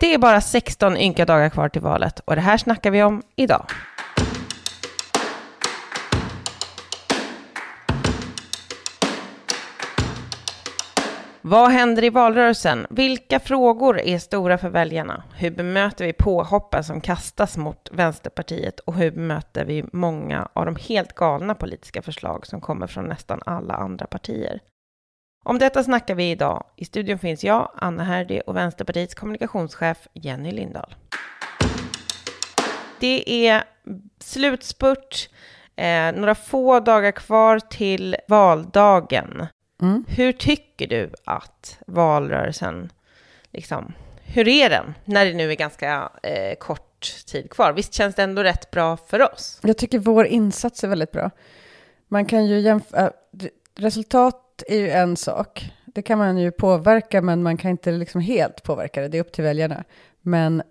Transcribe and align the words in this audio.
Det 0.00 0.14
är 0.14 0.18
bara 0.18 0.40
16 0.40 0.96
ynka 0.96 1.24
dagar 1.24 1.48
kvar 1.48 1.68
till 1.68 1.82
valet 1.82 2.20
och 2.20 2.34
det 2.34 2.40
här 2.40 2.56
snackar 2.56 2.90
vi 2.90 3.02
om 3.02 3.22
idag. 3.36 3.66
Vad 11.40 11.70
händer 11.70 12.04
i 12.04 12.10
valrörelsen? 12.10 12.86
Vilka 12.90 13.40
frågor 13.40 14.00
är 14.00 14.18
stora 14.18 14.58
för 14.58 14.68
väljarna? 14.68 15.22
Hur 15.34 15.50
bemöter 15.50 16.06
vi 16.06 16.12
påhoppen 16.12 16.84
som 16.84 17.00
kastas 17.00 17.56
mot 17.56 17.88
Vänsterpartiet 17.92 18.80
och 18.80 18.94
hur 18.94 19.10
bemöter 19.10 19.64
vi 19.64 19.84
många 19.92 20.48
av 20.52 20.66
de 20.66 20.76
helt 20.76 21.14
galna 21.14 21.54
politiska 21.54 22.02
förslag 22.02 22.46
som 22.46 22.60
kommer 22.60 22.86
från 22.86 23.04
nästan 23.04 23.40
alla 23.46 23.74
andra 23.74 24.06
partier? 24.06 24.60
Om 25.42 25.58
detta 25.58 25.84
snackar 25.84 26.14
vi 26.14 26.30
idag. 26.30 26.64
I 26.76 26.84
studion 26.84 27.18
finns 27.18 27.44
jag, 27.44 27.70
Anna 27.76 28.04
Herdy 28.04 28.40
och 28.40 28.56
Vänsterpartiets 28.56 29.14
kommunikationschef 29.14 30.08
Jenny 30.12 30.52
Lindahl. 30.52 30.94
Det 33.00 33.46
är 33.48 33.64
slutspurt, 34.20 35.28
eh, 35.76 36.12
några 36.12 36.34
få 36.34 36.80
dagar 36.80 37.12
kvar 37.12 37.58
till 37.58 38.16
valdagen. 38.28 39.46
Mm. 39.82 40.04
Hur 40.08 40.32
tycker 40.32 40.86
du 40.86 41.12
att 41.24 41.78
valrörelsen, 41.86 42.92
liksom, 43.52 43.92
hur 44.22 44.48
är 44.48 44.70
den 44.70 44.94
när 45.04 45.26
det 45.26 45.34
nu 45.34 45.50
är 45.50 45.56
ganska 45.56 46.12
eh, 46.22 46.56
kort 46.58 47.24
tid 47.26 47.50
kvar? 47.50 47.72
Visst 47.72 47.94
känns 47.94 48.14
det 48.14 48.22
ändå 48.22 48.42
rätt 48.42 48.70
bra 48.70 48.96
för 48.96 49.32
oss? 49.32 49.60
Jag 49.62 49.78
tycker 49.78 49.98
vår 49.98 50.26
insats 50.26 50.84
är 50.84 50.88
väldigt 50.88 51.12
bra. 51.12 51.30
Man 52.08 52.26
kan 52.26 52.46
ju 52.46 52.60
jämföra, 52.60 53.00
äh, 53.00 53.10
resultat 53.80 54.62
är 54.66 54.78
ju 54.78 54.90
en 54.90 55.16
sak. 55.16 55.70
Det 55.86 56.02
kan 56.02 56.18
man 56.18 56.38
ju 56.38 56.50
påverka, 56.50 57.22
men 57.22 57.42
man 57.42 57.56
kan 57.56 57.70
inte 57.70 57.92
liksom 57.92 58.20
helt 58.20 58.62
påverka 58.62 59.00
det. 59.00 59.08
Det 59.08 59.18
är 59.18 59.20
upp 59.20 59.32
till 59.32 59.44
väljarna. 59.44 59.84
Men 60.20 60.62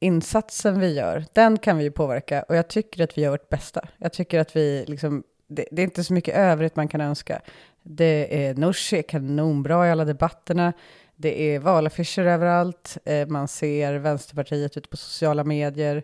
insatsen 0.00 0.80
vi 0.80 0.94
gör, 0.94 1.24
den 1.32 1.58
kan 1.58 1.78
vi 1.78 1.84
ju 1.84 1.90
påverka. 1.90 2.42
Och 2.42 2.56
jag 2.56 2.68
tycker 2.68 3.04
att 3.04 3.18
vi 3.18 3.22
gör 3.22 3.30
vårt 3.30 3.48
bästa. 3.48 3.88
Jag 3.98 4.12
tycker 4.12 4.40
att 4.40 4.56
vi 4.56 4.84
liksom, 4.88 5.22
det, 5.46 5.64
det 5.70 5.82
är 5.82 5.84
inte 5.84 6.04
så 6.04 6.12
mycket 6.12 6.36
övrigt 6.36 6.76
man 6.76 6.88
kan 6.88 7.00
önska. 7.00 7.40
Det 7.82 8.46
är 8.46 8.54
Nooshi 8.54 9.02
kanonbra 9.02 9.88
i 9.88 9.90
alla 9.90 10.04
debatterna. 10.04 10.72
Det 11.16 11.54
är 11.54 11.58
valaffischer 11.58 12.22
överallt. 12.22 12.98
Eh, 13.04 13.28
man 13.28 13.48
ser 13.48 13.94
Vänsterpartiet 13.94 14.76
ute 14.76 14.88
på 14.88 14.96
sociala 14.96 15.44
medier. 15.44 16.02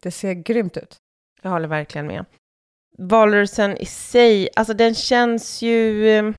Det 0.00 0.10
ser 0.10 0.34
grymt 0.34 0.76
ut. 0.76 0.96
Jag 1.42 1.50
håller 1.50 1.68
verkligen 1.68 2.06
med. 2.06 2.24
Valrörelsen 2.98 3.76
i 3.76 3.86
sig, 3.86 4.48
alltså 4.56 4.74
den 4.74 4.94
känns 4.94 5.62
ju... 5.62 6.08
Eh, 6.08 6.32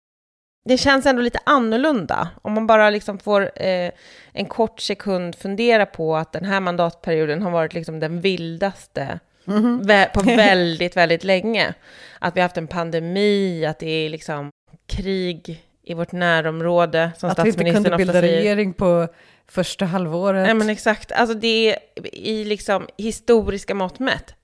det 0.66 0.78
känns 0.78 1.06
ändå 1.06 1.22
lite 1.22 1.40
annorlunda. 1.44 2.30
Om 2.42 2.54
man 2.54 2.68
bara 2.68 2.90
liksom 2.90 3.20
får 3.20 3.52
eh, 3.56 3.92
en 4.34 4.46
kort 4.46 4.80
sekund 4.80 5.36
fundera 5.36 5.86
på 5.86 6.16
att 6.16 6.34
den 6.34 6.46
här 6.46 6.60
mandatperioden 6.60 7.42
har 7.42 7.52
varit 7.52 7.74
liksom 7.74 8.00
den 8.00 8.22
vildaste 8.22 9.20
mm 9.48 9.64
-hmm. 9.64 10.08
på 10.14 10.22
väldigt, 10.36 10.98
väldigt 10.98 11.24
länge. 11.24 11.74
Att 12.20 12.36
vi 12.36 12.40
har 12.40 12.44
haft 12.44 12.58
en 12.58 12.68
pandemi, 12.68 13.66
att 13.66 13.80
det 13.80 13.90
är 13.90 14.10
liksom 14.10 14.50
krig 14.88 15.64
i 15.84 15.94
vårt 15.94 16.12
närområde, 16.12 17.12
som 17.18 17.30
att 17.30 17.34
statsministern 17.34 17.54
ofta 17.54 17.74
säger. 17.74 17.74
Att 17.74 17.76
vi 17.76 17.78
inte 17.78 17.90
kunde 17.90 17.98
bilda 17.98 18.14
säger. 18.14 18.42
regering 18.42 18.74
på 18.74 19.08
första 19.48 19.86
halvåret. 19.86 20.46
Nej, 20.46 20.54
men 20.54 20.70
exakt. 20.70 21.12
Alltså 21.12 21.38
det 21.38 21.70
är 21.70 21.80
i 22.14 22.46
liksom 22.46 22.88
historiska 22.98 23.76
mått 23.76 24.00
mätt 24.00 24.36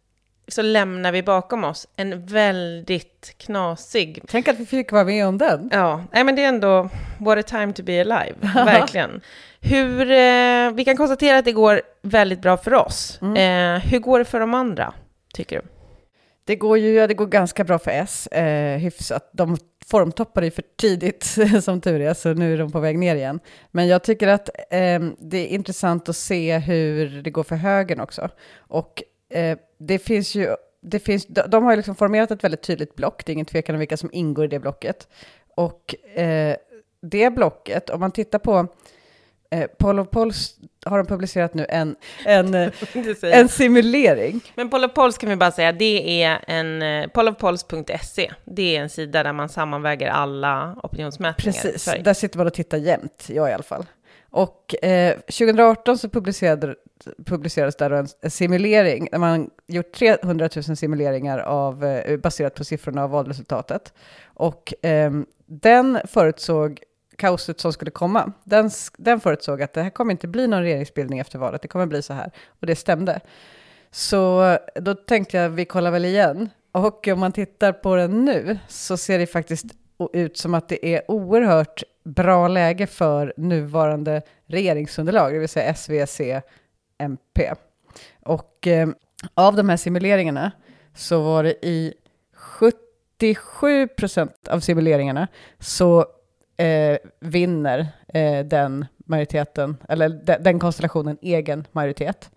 så 0.47 0.61
lämnar 0.61 1.11
vi 1.11 1.23
bakom 1.23 1.63
oss 1.63 1.87
en 1.95 2.25
väldigt 2.25 3.33
knasig... 3.37 4.21
Tänk 4.27 4.47
att 4.47 4.59
vi 4.59 4.65
fick 4.65 4.91
vara 4.91 5.03
med 5.03 5.27
om 5.27 5.37
den. 5.37 5.69
Ja, 5.71 6.03
nej 6.11 6.23
men 6.23 6.35
det 6.35 6.43
är 6.43 6.47
ändå 6.47 6.89
what 7.17 7.37
a 7.37 7.43
time 7.43 7.73
to 7.73 7.83
be 7.83 8.01
alive, 8.01 8.35
verkligen. 8.41 9.21
Hur, 9.61 10.11
eh, 10.11 10.71
vi 10.71 10.85
kan 10.85 10.97
konstatera 10.97 11.37
att 11.37 11.45
det 11.45 11.51
går 11.51 11.81
väldigt 12.01 12.41
bra 12.41 12.57
för 12.57 12.73
oss. 12.73 13.19
Mm. 13.21 13.35
Eh, 13.75 13.81
hur 13.81 13.99
går 13.99 14.19
det 14.19 14.25
för 14.25 14.39
de 14.39 14.53
andra, 14.53 14.93
tycker 15.33 15.55
du? 15.55 15.67
Det 16.45 16.55
går 16.55 16.77
ju 16.77 16.93
ja, 16.93 17.07
det 17.07 17.13
går 17.13 17.25
ganska 17.25 17.63
bra 17.63 17.79
för 17.79 17.91
S, 17.91 18.27
eh, 18.27 18.77
hyfsat. 18.77 19.29
De 19.33 19.57
formtoppade 19.85 20.47
ju 20.47 20.51
för 20.51 20.63
tidigt, 20.77 21.37
som 21.63 21.81
tur 21.81 22.01
är, 22.01 22.13
så 22.13 22.33
nu 22.33 22.53
är 22.53 22.57
de 22.57 22.71
på 22.71 22.79
väg 22.79 22.99
ner 22.99 23.15
igen. 23.15 23.39
Men 23.71 23.87
jag 23.87 24.03
tycker 24.03 24.27
att 24.27 24.49
eh, 24.69 24.99
det 25.19 25.37
är 25.37 25.47
intressant 25.47 26.09
att 26.09 26.15
se 26.15 26.57
hur 26.57 27.21
det 27.21 27.29
går 27.29 27.43
för 27.43 27.55
högern 27.55 27.99
också. 27.99 28.29
Och 28.57 29.03
eh, 29.35 29.57
det 29.77 29.99
finns 29.99 30.35
ju, 30.35 30.55
det 30.81 30.99
finns, 30.99 31.25
de, 31.25 31.41
de 31.47 31.63
har 31.63 31.71
ju 31.71 31.75
liksom 31.77 31.95
formerat 31.95 32.31
ett 32.31 32.43
väldigt 32.43 32.61
tydligt 32.61 32.95
block, 32.95 33.25
det 33.25 33.31
är 33.31 33.33
ingen 33.33 33.45
tvekan 33.45 33.75
om 33.75 33.79
vilka 33.79 33.97
som 33.97 34.09
ingår 34.13 34.45
i 34.45 34.47
det 34.47 34.59
blocket. 34.59 35.07
Och 35.55 35.95
eh, 36.19 36.55
det 37.01 37.29
blocket, 37.29 37.89
om 37.89 37.99
man 37.99 38.11
tittar 38.11 38.39
på 38.39 38.67
Eh, 39.55 39.67
Paul 39.67 39.99
of 39.99 40.09
Pols 40.09 40.55
har 40.85 40.97
de 40.97 41.07
publicerat 41.07 41.53
nu 41.53 41.65
en, 41.69 41.95
en, 42.25 42.53
eh, 42.53 42.71
en 43.23 43.49
simulering. 43.49 44.41
Men 44.55 44.69
Paul 44.69 44.83
of 44.83 44.93
Pols 44.93 45.17
kan 45.17 45.29
vi 45.29 45.35
bara 45.35 45.51
säga, 45.51 45.71
det 45.71 46.23
är 46.23 46.39
en, 46.47 46.81
eh, 46.81 47.07
paulofpols.se, 47.07 48.31
det 48.45 48.75
är 48.77 48.81
en 48.81 48.89
sida 48.89 49.23
där 49.23 49.33
man 49.33 49.49
sammanväger 49.49 50.09
alla 50.09 50.75
opinionsmätningar. 50.83 51.61
Precis, 51.61 52.03
där 52.03 52.13
sitter 52.13 52.37
man 52.37 52.47
och 52.47 52.53
tittar 52.53 52.77
jämt, 52.77 53.29
jag 53.29 53.49
i 53.49 53.53
alla 53.53 53.63
fall. 53.63 53.85
Och 54.35 54.83
eh, 54.83 55.13
2018 55.15 55.97
så 55.97 56.09
publicerade, 56.09 56.75
publicerades 57.25 57.75
där 57.75 57.91
en, 57.91 58.07
en 58.21 58.31
simulering, 58.31 59.07
där 59.11 59.19
man 59.19 59.49
gjort 59.67 59.91
300 59.91 60.49
000 60.55 60.77
simuleringar 60.77 61.39
av, 61.39 61.85
eh, 61.85 62.17
baserat 62.17 62.55
på 62.55 62.63
siffrorna 62.63 63.03
av 63.03 63.09
valresultatet. 63.09 63.93
Och 64.25 64.85
eh, 64.85 65.11
den 65.45 65.99
förutsåg 66.07 66.79
kaoset 67.15 67.59
som 67.59 67.73
skulle 67.73 67.91
komma, 67.91 68.31
den, 68.43 68.69
den 68.97 69.19
förutsåg 69.19 69.61
att 69.61 69.73
det 69.73 69.81
här 69.81 69.89
kommer 69.89 70.11
inte 70.11 70.27
bli 70.27 70.47
någon 70.47 70.61
regeringsbildning 70.61 71.19
efter 71.19 71.39
valet, 71.39 71.61
det 71.61 71.67
kommer 71.67 71.85
bli 71.85 72.01
så 72.01 72.13
här. 72.13 72.31
Och 72.47 72.67
det 72.67 72.75
stämde. 72.75 73.19
Så 73.91 74.57
då 74.75 74.93
tänkte 74.93 75.37
jag, 75.37 75.49
vi 75.49 75.65
kollar 75.65 75.91
väl 75.91 76.05
igen. 76.05 76.49
Och 76.71 77.07
om 77.07 77.19
man 77.19 77.31
tittar 77.31 77.73
på 77.73 77.95
den 77.95 78.25
nu 78.25 78.57
så 78.67 78.97
ser 78.97 79.19
det 79.19 79.27
faktiskt 79.27 79.65
och 79.97 80.09
ut 80.13 80.37
som 80.37 80.53
att 80.53 80.69
det 80.69 80.85
är 80.95 81.11
oerhört 81.11 81.83
bra 82.03 82.47
läge 82.47 82.87
för 82.87 83.33
nuvarande 83.37 84.21
regeringsunderlag, 84.45 85.33
det 85.33 85.39
vill 85.39 85.49
säga 85.49 85.73
SVC, 85.73 86.11
C, 86.11 86.41
MP. 86.97 87.53
Och 88.23 88.67
eh, 88.67 88.89
av 89.33 89.55
de 89.55 89.69
här 89.69 89.77
simuleringarna 89.77 90.51
så 90.93 91.21
var 91.21 91.43
det 91.43 91.65
i 91.65 91.93
77 92.33 93.87
procent 93.87 94.47
av 94.47 94.59
simuleringarna 94.59 95.27
så 95.59 96.05
eh, 96.57 96.97
vinner 97.19 97.87
eh, 98.13 98.45
den 98.45 98.85
majoriteten, 98.97 99.77
eller 99.89 100.09
de, 100.09 100.37
den 100.39 100.59
konstellationen 100.59 101.17
egen 101.21 101.67
majoritet. 101.71 102.31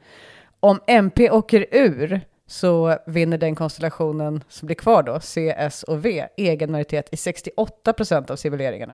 Om 0.61 0.81
MP 0.87 1.31
åker 1.31 1.67
ur 1.71 2.21
så 2.49 2.99
vinner 3.07 3.39
den 3.39 3.55
konstellationen 3.55 4.45
som 4.49 4.67
blir 4.67 4.77
kvar 4.77 5.03
då, 5.03 5.21
C, 5.21 5.55
S 5.59 5.83
och 5.83 6.05
V, 6.05 6.27
egen 6.37 6.73
majoritet 6.73 7.09
i 7.13 7.17
68 7.17 7.93
procent 7.93 8.31
av 8.31 8.37
simuleringarna. 8.37 8.93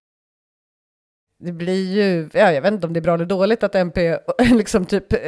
Det 1.38 1.53
blir 1.53 1.93
ju, 1.93 2.28
ja, 2.32 2.53
jag 2.53 2.62
vet 2.62 2.72
inte 2.72 2.87
om 2.87 2.93
det 2.93 2.98
är 2.98 3.03
bra 3.03 3.14
eller 3.14 3.25
dåligt 3.25 3.62
att 3.62 3.75
MP, 3.75 4.19
liksom 4.38 4.84
typ 4.84 5.12
eh, 5.12 5.19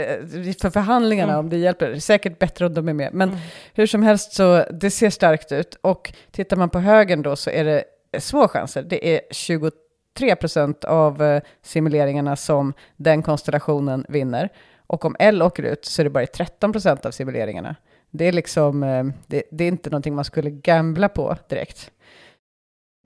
för 0.61 0.71
förhandlingarna, 0.71 1.33
mm. 1.33 1.45
om 1.45 1.51
det 1.51 1.57
hjälper, 1.57 1.89
det 1.89 1.97
är 1.97 2.01
säkert 2.01 2.39
bättre 2.39 2.67
om 2.67 2.75
de 2.75 2.89
är 2.89 2.93
med. 2.93 3.15
Men 3.15 3.29
mm. 3.29 3.41
hur 3.75 3.87
som 3.87 4.03
helst 4.03 4.33
så, 4.33 4.65
det 4.71 4.91
ser 4.91 5.11
starkt 5.11 5.53
ut. 5.53 5.79
Och 5.81 6.13
tittar 6.31 6.57
man 6.57 6.71
på 6.71 6.79
högen 6.79 7.23
då 7.23 7.37
så 7.37 7.51
är 7.51 7.65
det 7.65 7.85
små 8.19 8.49
chanser. 8.49 8.83
Det 8.83 9.17
är 9.17 9.21
23 9.31 9.71
3 10.17 10.37
procent 10.37 10.85
av 10.85 11.23
eh, 11.23 11.43
simuleringarna 11.63 12.37
som 12.37 12.73
den 12.97 13.23
konstellationen 13.23 14.07
vinner. 14.09 14.49
Och 14.87 15.05
om 15.05 15.17
L 15.19 15.43
åker 15.43 15.63
ut 15.63 15.85
så 15.85 16.03
är 16.03 16.05
det 16.05 16.11
bara 16.11 16.27
13 16.27 16.73
procent 16.73 17.07
av 17.07 17.11
simuleringarna. 17.11 17.77
Det 18.17 18.25
är 18.25 18.33
liksom, 18.33 18.83
eh, 18.83 19.05
det, 19.27 19.43
det, 19.51 19.65
är 19.65 19.69
inte 19.69 19.91
någonting 19.91 20.15
man 20.15 20.25
skulle 20.25 20.51
gambla 20.51 21.09
på 21.09 21.37
direkt. 21.49 21.91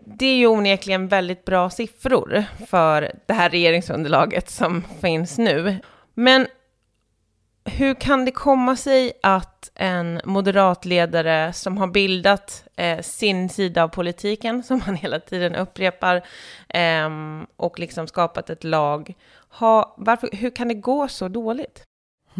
Det 0.04 0.26
är 0.26 0.36
ju 0.36 0.46
onekligen 0.46 1.08
väldigt 1.08 1.44
bra 1.44 1.70
siffror 1.70 2.44
för 2.66 3.12
det 3.26 3.34
här 3.34 3.50
regeringsunderlaget 3.50 4.50
som 4.50 4.82
finns 5.00 5.38
nu. 5.38 5.78
Men 6.14 6.46
hur 7.64 7.94
kan 7.94 8.24
det 8.24 8.30
komma 8.30 8.76
sig 8.76 9.12
att 9.22 9.70
en 9.74 10.20
moderatledare 10.24 11.52
som 11.52 11.78
har 11.78 11.86
bildat 11.86 12.64
eh, 12.76 13.00
sin 13.00 13.48
sida 13.48 13.84
av 13.84 13.88
politiken, 13.88 14.62
som 14.62 14.80
han 14.80 14.94
hela 14.94 15.20
tiden 15.20 15.54
upprepar, 15.54 16.16
eh, 16.68 17.10
och 17.56 17.78
liksom 17.78 18.06
skapat 18.06 18.50
ett 18.50 18.64
lag, 18.64 19.14
ha, 19.48 19.94
varför, 19.98 20.28
hur 20.32 20.50
kan 20.50 20.68
det 20.68 20.74
gå 20.74 21.08
så 21.08 21.28
dåligt? 21.28 21.84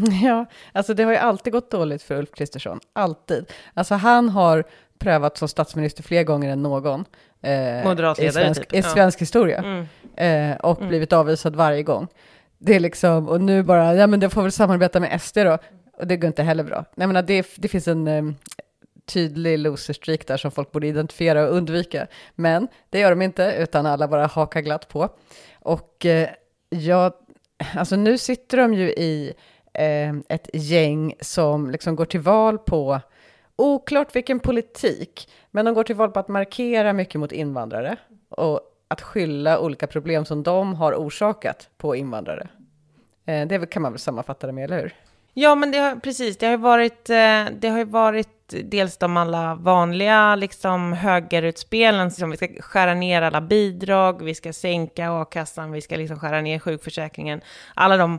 Ja, 0.22 0.46
alltså 0.72 0.94
det 0.94 1.02
har 1.02 1.12
ju 1.12 1.18
alltid 1.18 1.52
gått 1.52 1.70
dåligt 1.70 2.02
för 2.02 2.14
Ulf 2.14 2.30
Kristersson, 2.34 2.80
alltid. 2.92 3.52
Alltså 3.74 3.94
han 3.94 4.28
har 4.28 4.64
prövat 4.98 5.38
som 5.38 5.48
statsminister 5.48 6.02
fler 6.02 6.22
gånger 6.22 6.50
än 6.50 6.62
någon 6.62 7.04
eh, 7.42 7.92
i 8.18 8.30
svensk, 8.32 8.60
typ. 8.60 8.74
i 8.74 8.82
svensk 8.82 9.18
ja. 9.18 9.22
historia 9.22 9.58
mm. 9.58 9.86
eh, 10.52 10.56
och 10.56 10.78
mm. 10.78 10.88
blivit 10.88 11.12
avvisad 11.12 11.56
varje 11.56 11.82
gång. 11.82 12.08
Det 12.58 12.76
är 12.76 12.80
liksom, 12.80 13.28
och 13.28 13.40
nu 13.40 13.62
bara, 13.62 13.94
ja 13.94 14.06
men 14.06 14.20
det 14.20 14.30
får 14.30 14.42
väl 14.42 14.52
samarbeta 14.52 15.00
med 15.00 15.22
SD 15.22 15.38
då. 15.38 15.58
Och 15.98 16.06
det 16.06 16.16
går 16.16 16.28
inte 16.28 16.42
heller 16.42 16.64
bra. 16.64 16.84
Jag 16.94 17.06
menar, 17.06 17.22
det, 17.22 17.46
det 17.56 17.68
finns 17.68 17.88
en 17.88 18.08
um, 18.08 18.36
tydlig 19.06 19.58
loser 19.58 19.94
streak 19.94 20.26
där 20.26 20.36
som 20.36 20.50
folk 20.50 20.72
borde 20.72 20.86
identifiera 20.86 21.48
och 21.48 21.56
undvika. 21.56 22.06
Men 22.34 22.68
det 22.90 22.98
gör 22.98 23.10
de 23.10 23.22
inte, 23.22 23.54
utan 23.58 23.86
alla 23.86 24.08
bara 24.08 24.26
hakar 24.26 24.60
glatt 24.60 24.88
på. 24.88 25.08
Och 25.52 26.04
uh, 26.04 26.26
jag, 26.68 27.12
alltså 27.74 27.96
nu 27.96 28.18
sitter 28.18 28.56
de 28.56 28.74
ju 28.74 28.90
i 28.90 29.32
eh, 29.72 30.14
ett 30.28 30.48
gäng 30.52 31.14
som 31.20 31.70
liksom 31.70 31.96
går 31.96 32.04
till 32.04 32.20
val 32.20 32.58
på, 32.58 33.00
oklart 33.56 34.16
vilken 34.16 34.40
politik, 34.40 35.30
men 35.50 35.64
de 35.64 35.74
går 35.74 35.84
till 35.84 35.96
val 35.96 36.10
på 36.10 36.20
att 36.20 36.28
markera 36.28 36.92
mycket 36.92 37.20
mot 37.20 37.32
invandrare 37.32 37.96
och 38.28 38.60
att 38.88 39.00
skylla 39.00 39.58
olika 39.58 39.86
problem 39.86 40.24
som 40.24 40.42
de 40.42 40.74
har 40.74 40.94
orsakat 40.94 41.68
på 41.76 41.96
invandrare. 41.96 42.48
Eh, 43.24 43.46
det 43.46 43.70
kan 43.70 43.82
man 43.82 43.92
väl 43.92 43.98
sammanfatta 43.98 44.46
det 44.46 44.52
med, 44.52 44.64
eller 44.64 44.82
hur? 44.82 44.94
Ja, 45.34 45.54
men 45.54 45.70
det 45.70 45.78
har, 45.78 45.96
precis, 45.96 46.36
det 46.36 46.46
har 46.46 46.50
ju 46.50 46.58
varit, 46.58 47.10
eh, 47.10 47.44
det 47.60 47.68
har 47.68 47.84
varit 47.84 48.28
dels 48.64 48.96
de 48.96 49.16
alla 49.16 49.54
vanliga 49.54 50.36
liksom, 50.36 50.92
högerutspelen, 50.92 52.10
som 52.10 52.30
vi 52.30 52.36
ska 52.36 52.48
skära 52.60 52.94
ner 52.94 53.22
alla 53.22 53.40
bidrag, 53.40 54.22
vi 54.22 54.34
ska 54.34 54.52
sänka 54.52 55.10
a-kassan, 55.10 55.72
vi 55.72 55.80
ska 55.80 55.96
liksom 55.96 56.18
skära 56.18 56.40
ner 56.40 56.58
sjukförsäkringen, 56.58 57.40
alla 57.74 57.96
de 57.96 58.18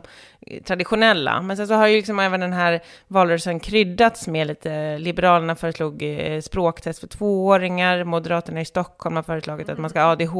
traditionella. 0.64 1.42
Men 1.42 1.56
sen 1.56 1.68
så 1.68 1.74
har 1.74 1.86
ju 1.86 1.96
liksom 1.96 2.18
även 2.18 2.40
den 2.40 2.52
här 2.52 2.80
valrörelsen 3.08 3.60
kryddats 3.60 4.26
med 4.26 4.46
lite, 4.46 4.98
Liberalerna 4.98 5.56
föreslog 5.56 6.02
eh, 6.02 6.40
språktest 6.40 7.00
för 7.00 7.06
tvååringar, 7.06 8.04
Moderaterna 8.04 8.60
i 8.60 8.64
Stockholm 8.64 9.16
har 9.16 9.22
föreslagit 9.22 9.68
att 9.68 9.78
man 9.78 9.90
ska 9.90 10.02
ADH 10.02 10.36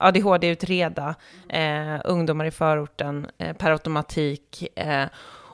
ADHD-utreda 0.00 1.14
eh, 1.48 2.00
ungdomar 2.04 2.44
i 2.44 2.50
förorten 2.50 3.26
eh, 3.38 3.56
per 3.56 3.70
automatik. 3.70 4.78
Eh, 4.78 5.06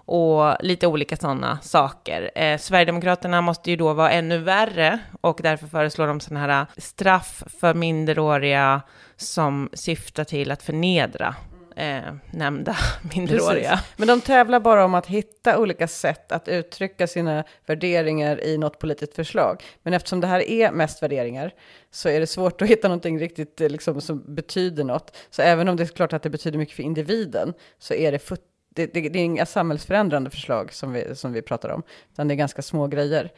och 0.05 0.57
lite 0.61 0.87
olika 0.87 1.17
sådana 1.17 1.59
saker. 1.63 2.31
Eh, 2.35 2.59
Sverigedemokraterna 2.59 3.41
måste 3.41 3.71
ju 3.71 3.77
då 3.77 3.93
vara 3.93 4.11
ännu 4.11 4.39
värre 4.39 4.99
och 5.21 5.41
därför 5.43 5.67
föreslår 5.67 6.07
de 6.07 6.21
sådana 6.21 6.47
här 6.47 6.67
straff 6.77 7.43
för 7.61 7.75
minderåriga 7.75 8.83
som 9.17 9.71
syftar 9.73 10.25
till 10.25 10.51
att 10.51 10.63
förnedra 10.63 11.35
eh, 11.77 12.15
nämnda 12.31 12.77
minderåriga. 13.15 13.71
Precis. 13.71 13.87
Men 13.97 14.09
de 14.09 14.21
tävlar 14.21 14.61
bara 14.61 14.85
om 14.85 14.95
att 14.95 15.07
hitta 15.07 15.59
olika 15.59 15.89
sätt 15.89 16.33
att 16.33 16.49
uttrycka 16.49 17.07
sina 17.07 17.45
värderingar 17.67 18.45
i 18.45 18.59
något 18.59 18.79
politiskt 18.79 19.15
förslag. 19.15 19.63
Men 19.83 19.95
eftersom 19.95 20.21
det 20.21 20.27
här 20.27 20.41
är 20.41 20.73
mest 20.73 21.03
värderingar 21.03 21.51
så 21.91 22.09
är 22.09 22.21
det 22.21 22.27
svårt 22.27 22.63
att 22.63 22.69
hitta 22.71 22.89
någonting 22.89 23.21
riktigt 23.21 23.61
eh, 23.61 23.69
liksom, 23.69 24.01
som 24.01 24.35
betyder 24.35 24.85
något. 24.85 25.17
Så 25.31 25.43
även 25.43 25.69
om 25.69 25.77
det 25.77 25.83
är 25.83 25.87
klart 25.87 26.13
att 26.13 26.23
det 26.23 26.31
betyder 26.31 26.59
mycket 26.59 26.77
för 26.77 26.83
individen 26.83 27.55
så 27.79 27.95
är 27.95 28.13
det 28.13 28.19
futtigt 28.19 28.51
det, 28.75 28.87
det, 28.95 29.09
det, 29.09 29.19
är 29.19 29.25
inga 29.25 29.47
samhällsförändrande 29.47 30.31
förslag 30.31 30.73
som 30.73 30.93
vi, 30.93 31.17
som 31.17 31.33
vi 31.33 31.43
pratar 31.43 31.69
om, 31.69 31.83
utan 32.13 32.29
det 32.29 32.35
är 32.35 32.37
ganska 32.37 32.63
små 32.63 32.87
grejer. 32.87 33.33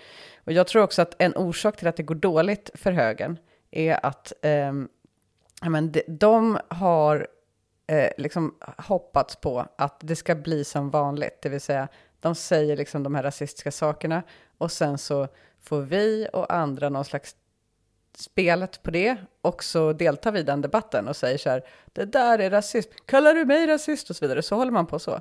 Och 0.44 0.52
jag 0.52 0.66
tror 0.66 0.82
också 0.82 1.02
att 1.02 1.14
en 1.18 1.36
orsak 1.36 1.76
till 1.76 1.88
att 1.88 1.96
det 1.96 2.02
går 2.02 2.14
dåligt 2.14 2.70
för 2.74 2.92
högern 2.92 3.38
är 3.70 4.06
att 4.06 4.32
eh, 4.42 4.72
men 5.70 5.92
de, 5.92 6.02
de 6.08 6.58
har 6.68 7.26
eh, 7.86 8.10
liksom 8.16 8.54
hoppats 8.78 9.36
på 9.36 9.66
att 9.78 10.00
det 10.00 10.16
ska 10.16 10.34
bli 10.34 10.64
som 10.64 10.90
vanligt, 10.90 11.42
det 11.42 11.48
vill 11.48 11.60
säga 11.60 11.88
de 12.20 12.34
säger 12.34 12.76
liksom 12.76 13.02
de 13.02 13.14
här 13.14 13.22
rasistiska 13.22 13.72
sakerna 13.72 14.22
och 14.58 14.72
sen 14.72 14.98
så 14.98 15.28
får 15.60 15.82
vi 15.82 16.28
och 16.32 16.54
andra 16.54 16.88
någon 16.88 17.04
slags 17.04 17.36
spelet 18.16 18.82
på 18.82 18.90
det 18.90 19.16
och 19.42 19.64
så 19.64 19.92
deltar 19.92 20.32
vi 20.32 20.40
i 20.40 20.42
den 20.42 20.60
debatten 20.60 21.08
och 21.08 21.16
säger 21.16 21.38
så 21.38 21.50
här, 21.50 21.62
det 21.92 22.04
där 22.04 22.38
är 22.38 22.50
rasism, 22.50 22.90
kallar 23.06 23.34
du 23.34 23.44
mig 23.44 23.66
rasist 23.66 24.10
och 24.10 24.16
så 24.16 24.24
vidare, 24.24 24.42
så 24.42 24.56
håller 24.56 24.72
man 24.72 24.86
på 24.86 24.98
så. 24.98 25.20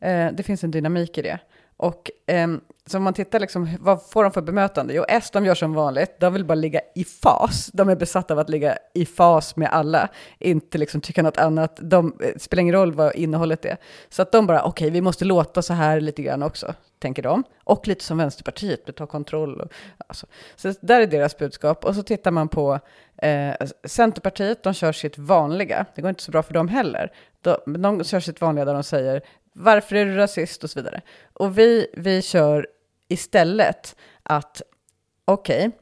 Eh, 0.00 0.32
det 0.32 0.42
finns 0.42 0.64
en 0.64 0.70
dynamik 0.70 1.18
i 1.18 1.22
det. 1.22 1.38
Och 1.82 2.10
eh, 2.26 2.48
så 2.86 2.96
om 2.96 3.04
man 3.04 3.14
tittar, 3.14 3.40
liksom, 3.40 3.68
vad 3.80 4.02
får 4.02 4.22
de 4.22 4.32
för 4.32 4.40
bemötande? 4.40 4.94
Jo, 4.94 5.04
S, 5.08 5.30
de 5.30 5.44
gör 5.44 5.54
som 5.54 5.74
vanligt, 5.74 6.20
de 6.20 6.32
vill 6.32 6.44
bara 6.44 6.54
ligga 6.54 6.80
i 6.94 7.04
fas. 7.04 7.70
De 7.72 7.88
är 7.88 7.96
besatta 7.96 8.34
av 8.34 8.40
att 8.40 8.48
ligga 8.48 8.78
i 8.94 9.06
fas 9.06 9.56
med 9.56 9.68
alla, 9.72 10.08
inte 10.38 10.78
liksom 10.78 11.00
tycka 11.00 11.22
något 11.22 11.36
annat. 11.36 11.78
De, 11.82 12.16
det 12.18 12.42
spelar 12.42 12.60
ingen 12.60 12.74
roll 12.74 12.92
vad 12.92 13.14
innehållet 13.14 13.64
är. 13.64 13.76
Så 14.08 14.22
att 14.22 14.32
de 14.32 14.46
bara, 14.46 14.62
okej, 14.62 14.86
okay, 14.86 14.90
vi 14.90 15.00
måste 15.00 15.24
låta 15.24 15.62
så 15.62 15.72
här 15.72 16.00
lite 16.00 16.22
grann 16.22 16.42
också, 16.42 16.74
tänker 16.98 17.22
de. 17.22 17.44
Och 17.64 17.88
lite 17.88 18.04
som 18.04 18.18
Vänsterpartiet, 18.18 18.96
ta 18.96 19.06
kontroll. 19.06 19.60
Och, 19.60 19.72
alltså. 20.06 20.26
Så 20.56 20.74
där 20.80 21.00
är 21.00 21.06
deras 21.06 21.38
budskap. 21.38 21.84
Och 21.84 21.94
så 21.94 22.02
tittar 22.02 22.30
man 22.30 22.48
på 22.48 22.78
eh, 23.16 23.54
alltså, 23.60 23.76
Centerpartiet, 23.84 24.62
de 24.62 24.74
kör 24.74 24.92
sitt 24.92 25.18
vanliga. 25.18 25.86
Det 25.94 26.02
går 26.02 26.08
inte 26.08 26.22
så 26.22 26.30
bra 26.30 26.42
för 26.42 26.54
dem 26.54 26.68
heller. 26.68 27.12
De, 27.40 27.82
de 27.82 28.04
kör 28.04 28.20
sitt 28.20 28.40
vanliga 28.40 28.64
där 28.64 28.74
de 28.74 28.82
säger, 28.82 29.22
varför 29.52 29.96
är 29.96 30.04
du 30.06 30.14
rasist 30.14 30.64
och 30.64 30.70
så 30.70 30.80
vidare. 30.80 31.00
Och 31.32 31.58
vi, 31.58 31.86
vi 31.92 32.22
kör 32.22 32.66
istället 33.08 33.96
att, 34.22 34.62
okej, 35.24 35.68
okay, 35.68 35.78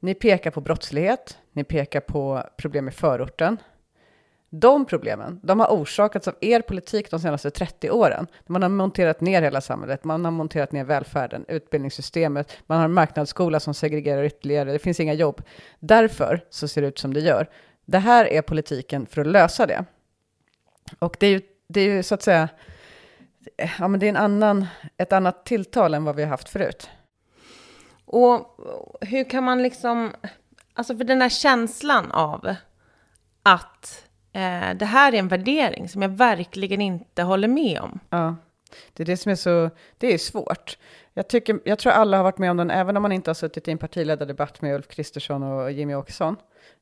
ni 0.00 0.14
pekar 0.14 0.50
på 0.50 0.60
brottslighet, 0.60 1.38
ni 1.52 1.64
pekar 1.64 2.00
på 2.00 2.44
problem 2.56 2.88
i 2.88 2.90
förorten. 2.90 3.56
De 4.52 4.84
problemen, 4.84 5.40
de 5.42 5.60
har 5.60 5.68
orsakats 5.68 6.28
av 6.28 6.34
er 6.40 6.60
politik 6.60 7.10
de 7.10 7.20
senaste 7.20 7.50
30 7.50 7.90
åren. 7.90 8.26
Man 8.46 8.62
har 8.62 8.68
monterat 8.68 9.20
ner 9.20 9.42
hela 9.42 9.60
samhället, 9.60 10.04
man 10.04 10.24
har 10.24 10.32
monterat 10.32 10.72
ner 10.72 10.84
välfärden, 10.84 11.44
utbildningssystemet, 11.48 12.52
man 12.66 12.78
har 12.78 12.84
en 12.84 12.92
marknadsskola 12.92 13.60
som 13.60 13.74
segregerar 13.74 14.24
ytterligare, 14.24 14.72
det 14.72 14.78
finns 14.78 15.00
inga 15.00 15.14
jobb. 15.14 15.42
Därför 15.80 16.44
så 16.50 16.68
ser 16.68 16.82
det 16.82 16.88
ut 16.88 16.98
som 16.98 17.14
det 17.14 17.20
gör. 17.20 17.48
Det 17.84 17.98
här 17.98 18.24
är 18.24 18.42
politiken 18.42 19.06
för 19.06 19.20
att 19.20 19.26
lösa 19.26 19.66
det. 19.66 19.84
Och 20.98 21.16
det 21.20 21.26
är 21.26 21.30
ju, 21.30 21.40
det 21.68 21.80
är 21.80 21.88
ju 21.88 22.02
så 22.02 22.14
att 22.14 22.22
säga, 22.22 22.48
ja, 23.78 23.88
men 23.88 24.00
det 24.00 24.06
är 24.06 24.10
en 24.10 24.16
annan, 24.16 24.66
ett 24.96 25.12
annat 25.12 25.44
tilltal 25.44 25.94
än 25.94 26.04
vad 26.04 26.16
vi 26.16 26.22
har 26.22 26.30
haft 26.30 26.48
förut. 26.48 26.90
Och 28.04 28.60
hur 29.00 29.30
kan 29.30 29.44
man 29.44 29.62
liksom, 29.62 30.12
alltså 30.74 30.96
för 30.96 31.04
den 31.04 31.22
här 31.22 31.28
känslan 31.28 32.10
av 32.10 32.54
att 33.42 34.04
eh, 34.32 34.74
det 34.76 34.84
här 34.84 35.12
är 35.12 35.18
en 35.18 35.28
värdering 35.28 35.88
som 35.88 36.02
jag 36.02 36.08
verkligen 36.08 36.80
inte 36.80 37.22
håller 37.22 37.48
med 37.48 37.80
om. 37.80 38.00
Ja, 38.10 38.36
det 38.92 39.02
är 39.02 39.06
det 39.06 39.16
som 39.16 39.32
är 39.32 39.36
så, 39.36 39.70
det 39.98 40.14
är 40.14 40.18
svårt. 40.18 40.78
Jag, 41.14 41.28
tycker, 41.28 41.60
jag 41.64 41.78
tror 41.78 41.92
alla 41.92 42.16
har 42.16 42.24
varit 42.24 42.38
med 42.38 42.50
om 42.50 42.56
den, 42.56 42.70
även 42.70 42.96
om 42.96 43.02
man 43.02 43.12
inte 43.12 43.30
har 43.30 43.34
suttit 43.34 43.68
i 43.68 43.70
en 43.70 43.78
partiledardebatt 43.78 44.62
med 44.62 44.74
Ulf 44.74 44.88
Kristersson 44.88 45.42
och 45.42 45.72
Jimmy 45.72 45.94
Åkesson, 45.94 46.36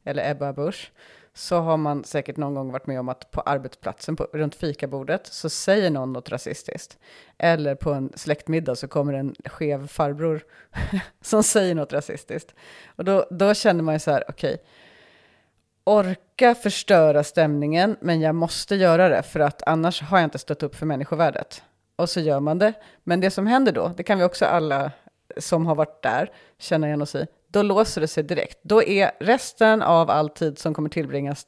eller 0.04 0.31
Ebba 0.31 0.52
Busch 0.52 0.93
så 1.38 1.61
har 1.61 1.76
man 1.76 2.05
säkert 2.05 2.37
någon 2.37 2.55
gång 2.55 2.73
varit 2.73 2.87
med 2.87 3.00
om 3.00 3.08
att 3.08 3.31
på 3.31 3.40
arbetsplatsen, 3.40 4.17
på, 4.17 4.25
runt 4.32 4.55
fikabordet, 4.55 5.26
så 5.26 5.50
säger 5.50 5.90
någon 5.90 6.12
något 6.12 6.29
rasistiskt. 6.29 6.99
Eller 7.38 7.75
på 7.75 7.93
en 7.93 8.12
släktmiddag 8.14 8.75
så 8.75 8.88
kommer 8.88 9.12
en 9.12 9.35
skev 9.44 9.87
farbror 9.87 10.43
som 11.20 11.43
säger 11.43 11.75
något 11.75 11.93
rasistiskt. 11.93 12.55
Och 12.96 13.05
då, 13.05 13.26
då 13.31 13.55
känner 13.55 13.82
man 13.82 13.94
ju 13.94 13.99
så 13.99 14.11
här, 14.11 14.25
okej, 14.29 14.55
okay, 14.55 14.64
orka 15.85 16.55
förstöra 16.55 17.25
stämningen, 17.25 17.96
men 18.00 18.20
jag 18.20 18.35
måste 18.35 18.76
göra 18.76 19.08
det, 19.08 19.23
för 19.23 19.40
att 19.40 19.62
annars 19.67 20.02
har 20.02 20.19
jag 20.19 20.26
inte 20.26 20.38
stött 20.38 20.62
upp 20.62 20.75
för 20.75 20.87
människovärdet. 20.87 21.62
Och 21.96 22.11
så 22.11 22.20
gör 22.20 22.40
man 22.40 22.58
det. 22.58 22.73
Men 23.05 23.20
det 23.20 23.31
som 23.31 23.46
händer 23.46 23.73
då, 23.73 23.92
det 23.97 24.02
kan 24.02 24.18
vi 24.18 24.25
också 24.25 24.45
alla 24.45 24.92
som 25.37 25.66
har 25.66 25.75
varit 25.75 26.02
där 26.02 26.33
känna 26.59 26.87
igen 26.87 27.02
oss 27.02 27.14
i, 27.14 27.26
då 27.52 27.62
låser 27.62 28.00
det 28.00 28.09
sig 28.09 28.23
direkt. 28.23 28.59
Då 28.62 28.83
är 28.83 29.11
resten 29.21 29.83
av 29.83 30.11
all 30.11 30.28
tid 30.28 30.59
som 30.59 30.75
kommer 30.75 30.88
tillbringas 30.88 31.47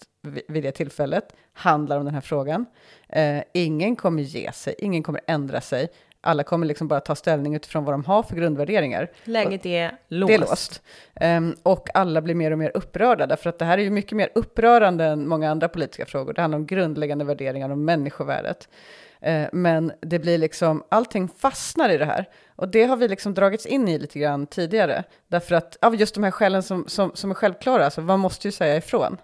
vid 0.49 0.63
det 0.63 0.73
tillfället 0.73 1.33
handlar 1.53 1.99
om 1.99 2.05
den 2.05 2.15
här 2.15 2.21
frågan. 2.21 2.67
Eh, 3.09 3.43
ingen 3.55 3.97
kommer 3.97 4.23
ge 4.23 4.53
sig, 4.53 4.75
ingen 4.79 5.03
kommer 5.03 5.21
ändra 5.27 5.61
sig. 5.61 5.89
Alla 6.23 6.43
kommer 6.43 6.67
liksom 6.67 6.89
bara 6.89 7.01
ta 7.01 7.15
ställning 7.15 7.55
utifrån 7.55 7.85
vad 7.85 7.95
de 7.95 8.05
har 8.05 8.23
för 8.23 8.37
grundvärderingar. 8.37 9.11
Läget 9.25 9.67
är 9.67 9.93
låst. 10.09 10.29
Det 10.29 10.35
är 10.35 10.39
låst. 10.39 10.83
Um, 11.21 11.57
och 11.63 11.89
alla 11.95 12.21
blir 12.21 12.35
mer 12.35 12.51
och 12.51 12.59
mer 12.59 12.71
upprörda, 12.75 13.27
därför 13.27 13.51
att 13.51 13.59
det 13.59 13.65
här 13.65 13.79
är 13.79 13.83
ju 13.83 13.91
mycket 13.91 14.17
mer 14.17 14.31
upprörande 14.35 15.05
än 15.05 15.29
många 15.29 15.51
andra 15.51 15.69
politiska 15.69 16.07
frågor. 16.07 16.33
Det 16.33 16.41
handlar 16.41 16.59
om 16.59 16.67
grundläggande 16.67 17.25
värderingar 17.25 17.71
om 17.71 17.85
människovärdet. 17.85 18.69
Uh, 19.27 19.47
men 19.53 19.93
det 20.01 20.19
blir 20.19 20.39
liksom, 20.39 20.85
allting 20.89 21.29
fastnar 21.29 21.89
i 21.89 21.99
det 21.99 22.05
här. 22.05 22.29
Och 22.61 22.69
det 22.69 22.85
har 22.85 22.97
vi 22.97 23.09
liksom 23.09 23.35
dragits 23.35 23.67
in 23.67 23.89
i 23.89 23.99
lite 23.99 24.19
grann 24.19 24.47
tidigare. 24.47 25.05
Därför 25.29 25.55
att 25.55 25.77
av 25.81 25.97
just 25.97 26.15
de 26.15 26.25
här 26.25 26.31
skälen 26.31 26.63
som, 26.63 26.85
som, 26.89 27.11
som 27.15 27.31
är 27.31 27.35
självklara, 27.35 27.85
alltså 27.85 28.01
man 28.01 28.21
måste 28.21 28.49
ju 28.49 28.53
säga 28.53 28.77
ifrån. 28.77 29.17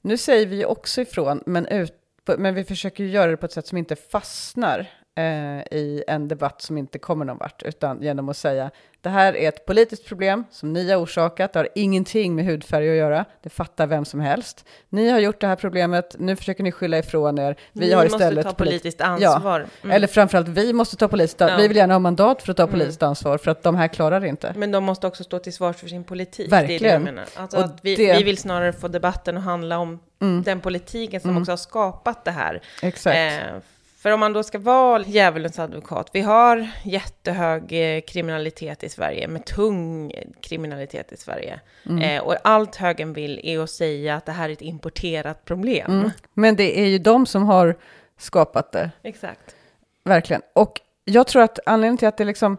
Nu 0.00 0.16
säger 0.16 0.46
vi 0.46 0.64
också 0.64 1.00
ifrån, 1.00 1.42
men, 1.46 1.66
ut, 1.66 1.92
men 2.38 2.54
vi 2.54 2.64
försöker 2.64 3.04
göra 3.04 3.30
det 3.30 3.36
på 3.36 3.46
ett 3.46 3.52
sätt 3.52 3.66
som 3.66 3.78
inte 3.78 3.96
fastnar 3.96 4.90
eh, 5.14 5.78
i 5.78 6.04
en 6.06 6.28
debatt 6.28 6.62
som 6.62 6.78
inte 6.78 6.98
kommer 6.98 7.24
någon 7.24 7.38
vart, 7.38 7.62
utan 7.62 8.02
genom 8.02 8.28
att 8.28 8.36
säga 8.36 8.70
det 9.04 9.10
här 9.10 9.36
är 9.36 9.48
ett 9.48 9.66
politiskt 9.66 10.06
problem 10.06 10.44
som 10.50 10.72
ni 10.72 10.90
har 10.90 11.04
orsakat, 11.04 11.52
det 11.52 11.58
har 11.58 11.68
ingenting 11.74 12.34
med 12.34 12.44
hudfärg 12.44 12.90
att 12.90 12.96
göra, 12.96 13.24
det 13.42 13.50
fattar 13.50 13.86
vem 13.86 14.04
som 14.04 14.20
helst. 14.20 14.64
Ni 14.88 15.10
har 15.10 15.18
gjort 15.18 15.40
det 15.40 15.46
här 15.46 15.56
problemet, 15.56 16.16
nu 16.18 16.36
försöker 16.36 16.62
ni 16.62 16.72
skylla 16.72 16.98
ifrån 16.98 17.38
er. 17.38 17.56
Vi 17.72 17.86
ni 17.86 17.92
har 17.92 18.04
istället 18.04 18.34
måste 18.34 18.50
ta 18.50 18.64
politiskt 18.64 19.00
ansvar. 19.00 19.60
Ja. 19.60 19.66
Mm. 19.82 19.96
Eller 19.96 20.06
framförallt 20.06 20.48
vi 20.48 20.72
måste 20.72 20.96
ta 20.96 21.08
politiskt 21.08 21.40
ansvar. 21.40 21.58
Ja. 21.58 21.62
Vi 21.62 21.68
vill 21.68 21.76
gärna 21.76 21.94
ha 21.94 21.98
mandat 21.98 22.42
för 22.42 22.50
att 22.50 22.56
ta 22.56 22.62
mm. 22.62 22.72
politiskt 22.72 23.02
ansvar, 23.02 23.38
för 23.38 23.50
att 23.50 23.62
de 23.62 23.76
här 23.76 23.88
klarar 23.88 24.20
det 24.20 24.28
inte. 24.28 24.52
Men 24.56 24.70
de 24.70 24.84
måste 24.84 25.06
också 25.06 25.24
stå 25.24 25.38
till 25.38 25.52
svars 25.52 25.76
för 25.76 25.88
sin 25.88 26.04
politik. 26.04 26.52
Verkligen. 26.52 27.04
Det 27.04 27.10
är 27.10 27.14
det 27.14 27.26
alltså 27.36 27.58
att 27.58 27.78
vi, 27.82 27.96
det... 27.96 28.16
vi 28.16 28.22
vill 28.22 28.38
snarare 28.38 28.72
få 28.72 28.88
debatten 28.88 29.36
att 29.36 29.44
handla 29.44 29.78
om 29.78 30.00
mm. 30.22 30.42
den 30.42 30.60
politiken 30.60 31.20
som 31.20 31.30
mm. 31.30 31.42
också 31.42 31.52
har 31.52 31.56
skapat 31.56 32.24
det 32.24 32.30
här. 32.30 32.62
Exakt. 32.82 33.16
Eh, 33.16 33.60
för 34.04 34.10
om 34.10 34.20
man 34.20 34.32
då 34.32 34.42
ska 34.42 34.58
vara 34.58 35.02
djävulens 35.02 35.58
advokat, 35.58 36.10
vi 36.12 36.20
har 36.20 36.68
jättehög 36.82 37.72
eh, 37.72 38.00
kriminalitet 38.00 38.84
i 38.84 38.88
Sverige, 38.88 39.28
med 39.28 39.44
tung 39.44 40.12
kriminalitet 40.40 41.12
i 41.12 41.16
Sverige. 41.16 41.60
Mm. 41.86 42.02
Eh, 42.02 42.22
och 42.22 42.36
allt 42.44 42.76
högern 42.76 43.12
vill 43.12 43.40
är 43.44 43.58
att 43.58 43.70
säga 43.70 44.16
att 44.16 44.26
det 44.26 44.32
här 44.32 44.48
är 44.48 44.52
ett 44.52 44.62
importerat 44.62 45.44
problem. 45.44 45.92
Mm. 45.92 46.10
Men 46.34 46.56
det 46.56 46.80
är 46.80 46.86
ju 46.86 46.98
de 46.98 47.26
som 47.26 47.44
har 47.44 47.76
skapat 48.18 48.72
det. 48.72 48.90
Exakt. 49.02 49.56
Verkligen. 50.04 50.42
Och 50.52 50.80
jag 51.04 51.26
tror 51.26 51.42
att 51.42 51.58
anledningen 51.66 51.98
till 51.98 52.08
att 52.08 52.16
det 52.16 52.24
liksom 52.24 52.56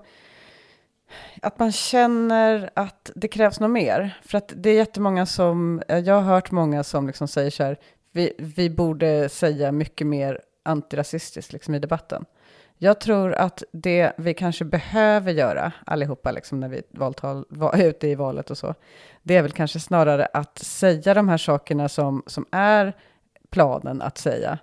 att 1.41 1.59
man 1.59 1.71
känner 1.71 2.69
att 2.73 3.11
det 3.15 3.27
krävs 3.27 3.59
något 3.59 3.71
mer. 3.71 4.19
För 4.23 4.37
att 4.37 4.53
det 4.55 4.69
är 4.69 4.75
jättemånga 4.75 5.25
som, 5.25 5.81
jag 5.87 6.13
har 6.13 6.21
hört 6.21 6.51
många 6.51 6.83
som 6.83 7.07
liksom 7.07 7.27
säger 7.27 7.51
så 7.51 7.63
här, 7.63 7.77
vi, 8.11 8.33
vi 8.37 8.69
borde 8.69 9.29
säga 9.29 9.71
mycket 9.71 10.07
mer 10.07 10.41
antirasistiskt 10.65 11.53
liksom 11.53 11.75
i 11.75 11.79
debatten. 11.79 12.25
Jag 12.77 12.99
tror 12.99 13.33
att 13.33 13.63
det 13.71 14.13
vi 14.17 14.33
kanske 14.33 14.65
behöver 14.65 15.31
göra 15.33 15.71
allihopa, 15.85 16.31
liksom 16.31 16.59
när 16.59 16.69
vi 16.69 16.81
valtal, 16.89 17.45
var 17.49 17.77
ute 17.81 18.07
i 18.07 18.15
valet 18.15 18.51
och 18.51 18.57
så, 18.57 18.75
det 19.23 19.35
är 19.35 19.41
väl 19.41 19.51
kanske 19.51 19.79
snarare 19.79 20.27
att 20.33 20.57
säga 20.57 21.13
de 21.13 21.29
här 21.29 21.37
sakerna 21.37 21.89
som, 21.89 22.23
som 22.27 22.45
är 22.51 22.93
planen 23.49 24.01
att 24.01 24.17
säga 24.17 24.59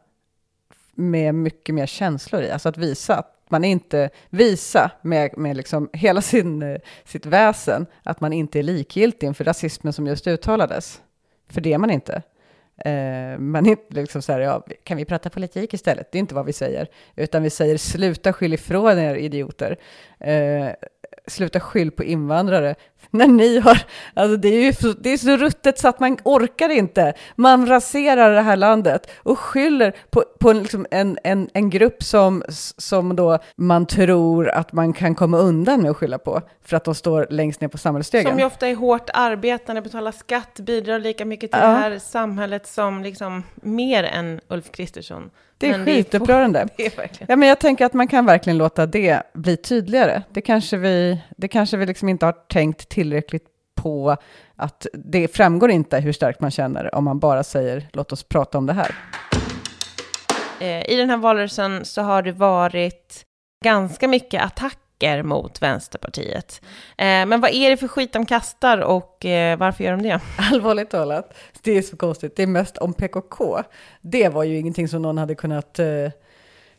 med 0.94 1.34
mycket 1.34 1.74
mer 1.74 1.86
känslor 1.86 2.42
i, 2.42 2.50
alltså 2.50 2.68
att 2.68 2.78
visa 2.78 3.16
att 3.16 3.42
man 3.48 3.64
inte 3.64 4.10
visa 4.30 4.90
med, 5.02 5.38
med 5.38 5.56
liksom 5.56 5.90
hela 5.92 6.22
sin, 6.22 6.62
eh, 6.62 6.78
sitt 7.04 7.26
väsen 7.26 7.86
att 8.02 8.20
man 8.20 8.32
inte 8.32 8.58
är 8.58 8.62
likgiltig 8.62 9.26
inför 9.26 9.44
rasismen 9.44 9.92
som 9.92 10.06
just 10.06 10.26
uttalades. 10.26 11.02
För 11.48 11.60
det 11.60 11.72
är 11.72 11.78
man 11.78 11.90
inte. 11.90 12.22
Eh, 12.84 13.38
man 13.38 13.66
inte 13.66 13.94
liksom 13.94 14.22
så 14.22 14.32
här, 14.32 14.40
ja, 14.40 14.66
kan 14.84 14.96
vi 14.96 15.04
prata 15.04 15.30
politik 15.30 15.74
istället? 15.74 16.12
Det 16.12 16.18
är 16.18 16.20
inte 16.20 16.34
vad 16.34 16.46
vi 16.46 16.52
säger, 16.52 16.88
utan 17.16 17.42
vi 17.42 17.50
säger 17.50 17.76
sluta 17.76 18.32
skyll 18.32 18.54
ifrån 18.54 18.98
er 18.98 19.14
idioter. 19.14 19.76
Eh, 20.18 20.68
sluta 21.26 21.60
skyll 21.60 21.90
på 21.90 22.04
invandrare. 22.04 22.74
När 23.10 23.26
ni 23.26 23.58
har, 23.58 23.78
alltså 24.14 24.36
det 24.36 24.48
är 24.48 24.62
ju 24.62 24.72
så, 24.72 24.92
det 24.92 25.10
är 25.10 25.16
så 25.16 25.36
ruttet 25.36 25.78
så 25.78 25.88
att 25.88 26.00
man 26.00 26.18
orkar 26.24 26.68
inte. 26.68 27.14
Man 27.36 27.66
raserar 27.66 28.34
det 28.34 28.40
här 28.40 28.56
landet 28.56 29.10
och 29.16 29.38
skyller 29.38 29.96
på, 30.10 30.24
på 30.40 30.52
liksom 30.52 30.86
en, 30.90 31.18
en, 31.24 31.48
en 31.52 31.70
grupp 31.70 32.02
som, 32.02 32.42
som 32.78 33.16
då 33.16 33.38
man 33.56 33.86
tror 33.86 34.48
att 34.48 34.72
man 34.72 34.92
kan 34.92 35.14
komma 35.14 35.38
undan 35.38 35.82
med 35.82 35.90
att 35.90 35.96
skylla 35.96 36.18
på 36.18 36.42
för 36.64 36.76
att 36.76 36.84
de 36.84 36.94
står 36.94 37.26
längst 37.30 37.60
ner 37.60 37.68
på 37.68 37.78
samhällsstegen. 37.78 38.30
Som 38.30 38.38
ju 38.38 38.44
ofta 38.44 38.68
är 38.68 38.74
hårt 38.74 39.10
arbetande, 39.14 39.82
betalar 39.82 40.12
skatt, 40.12 40.60
bidrar 40.60 40.98
lika 40.98 41.24
mycket 41.24 41.52
till 41.52 41.60
ja. 41.60 41.66
det 41.66 41.76
här 41.76 41.98
samhället 41.98 42.66
som 42.66 43.02
liksom 43.02 43.42
mer 43.54 44.04
än 44.04 44.40
Ulf 44.48 44.72
Kristersson. 44.72 45.30
Det 45.58 45.70
är 45.70 45.84
skitupprörande. 45.84 46.68
Ja, 47.28 47.36
men 47.36 47.48
jag 47.48 47.58
tänker 47.58 47.86
att 47.86 47.92
man 47.92 48.08
kan 48.08 48.26
verkligen 48.26 48.58
låta 48.58 48.86
det 48.86 49.22
bli 49.32 49.56
tydligare. 49.56 50.22
Det 50.30 50.40
kanske 50.40 50.76
vi, 50.76 51.18
det 51.36 51.48
kanske 51.48 51.76
vi 51.76 51.86
liksom 51.86 52.08
inte 52.08 52.26
har 52.26 52.32
tänkt 52.32 52.88
tillräckligt 52.92 53.46
på 53.74 54.16
att 54.56 54.86
det 54.92 55.28
framgår 55.28 55.70
inte 55.70 56.00
hur 56.00 56.12
starkt 56.12 56.40
man 56.40 56.50
känner 56.50 56.94
om 56.94 57.04
man 57.04 57.18
bara 57.18 57.44
säger 57.44 57.88
låt 57.92 58.12
oss 58.12 58.22
prata 58.22 58.58
om 58.58 58.66
det 58.66 58.72
här. 58.72 58.94
Eh, 60.60 60.90
I 60.90 60.96
den 60.96 61.10
här 61.10 61.16
valrörelsen 61.16 61.84
så 61.84 62.02
har 62.02 62.22
det 62.22 62.32
varit 62.32 63.24
ganska 63.64 64.08
mycket 64.08 64.42
attack 64.42 64.78
attacker 65.02 65.22
mot 65.22 65.62
Vänsterpartiet. 65.62 66.62
Eh, 66.98 67.26
men 67.26 67.40
vad 67.40 67.50
är 67.50 67.70
det 67.70 67.76
för 67.76 67.88
skit 67.88 68.12
de 68.12 68.26
kastar 68.26 68.78
och 68.78 69.24
eh, 69.24 69.58
varför 69.58 69.84
gör 69.84 69.96
de 69.96 70.02
det? 70.02 70.20
Allvarligt 70.52 70.90
talat, 70.90 71.34
det 71.62 71.78
är 71.78 71.82
så 71.82 71.96
konstigt. 71.96 72.36
Det 72.36 72.42
är 72.42 72.46
mest 72.46 72.78
om 72.78 72.94
PKK. 72.94 73.62
Det 74.00 74.28
var 74.28 74.44
ju 74.44 74.58
ingenting 74.58 74.88
som 74.88 75.02
någon 75.02 75.18
hade 75.18 75.34
kunnat 75.34 75.80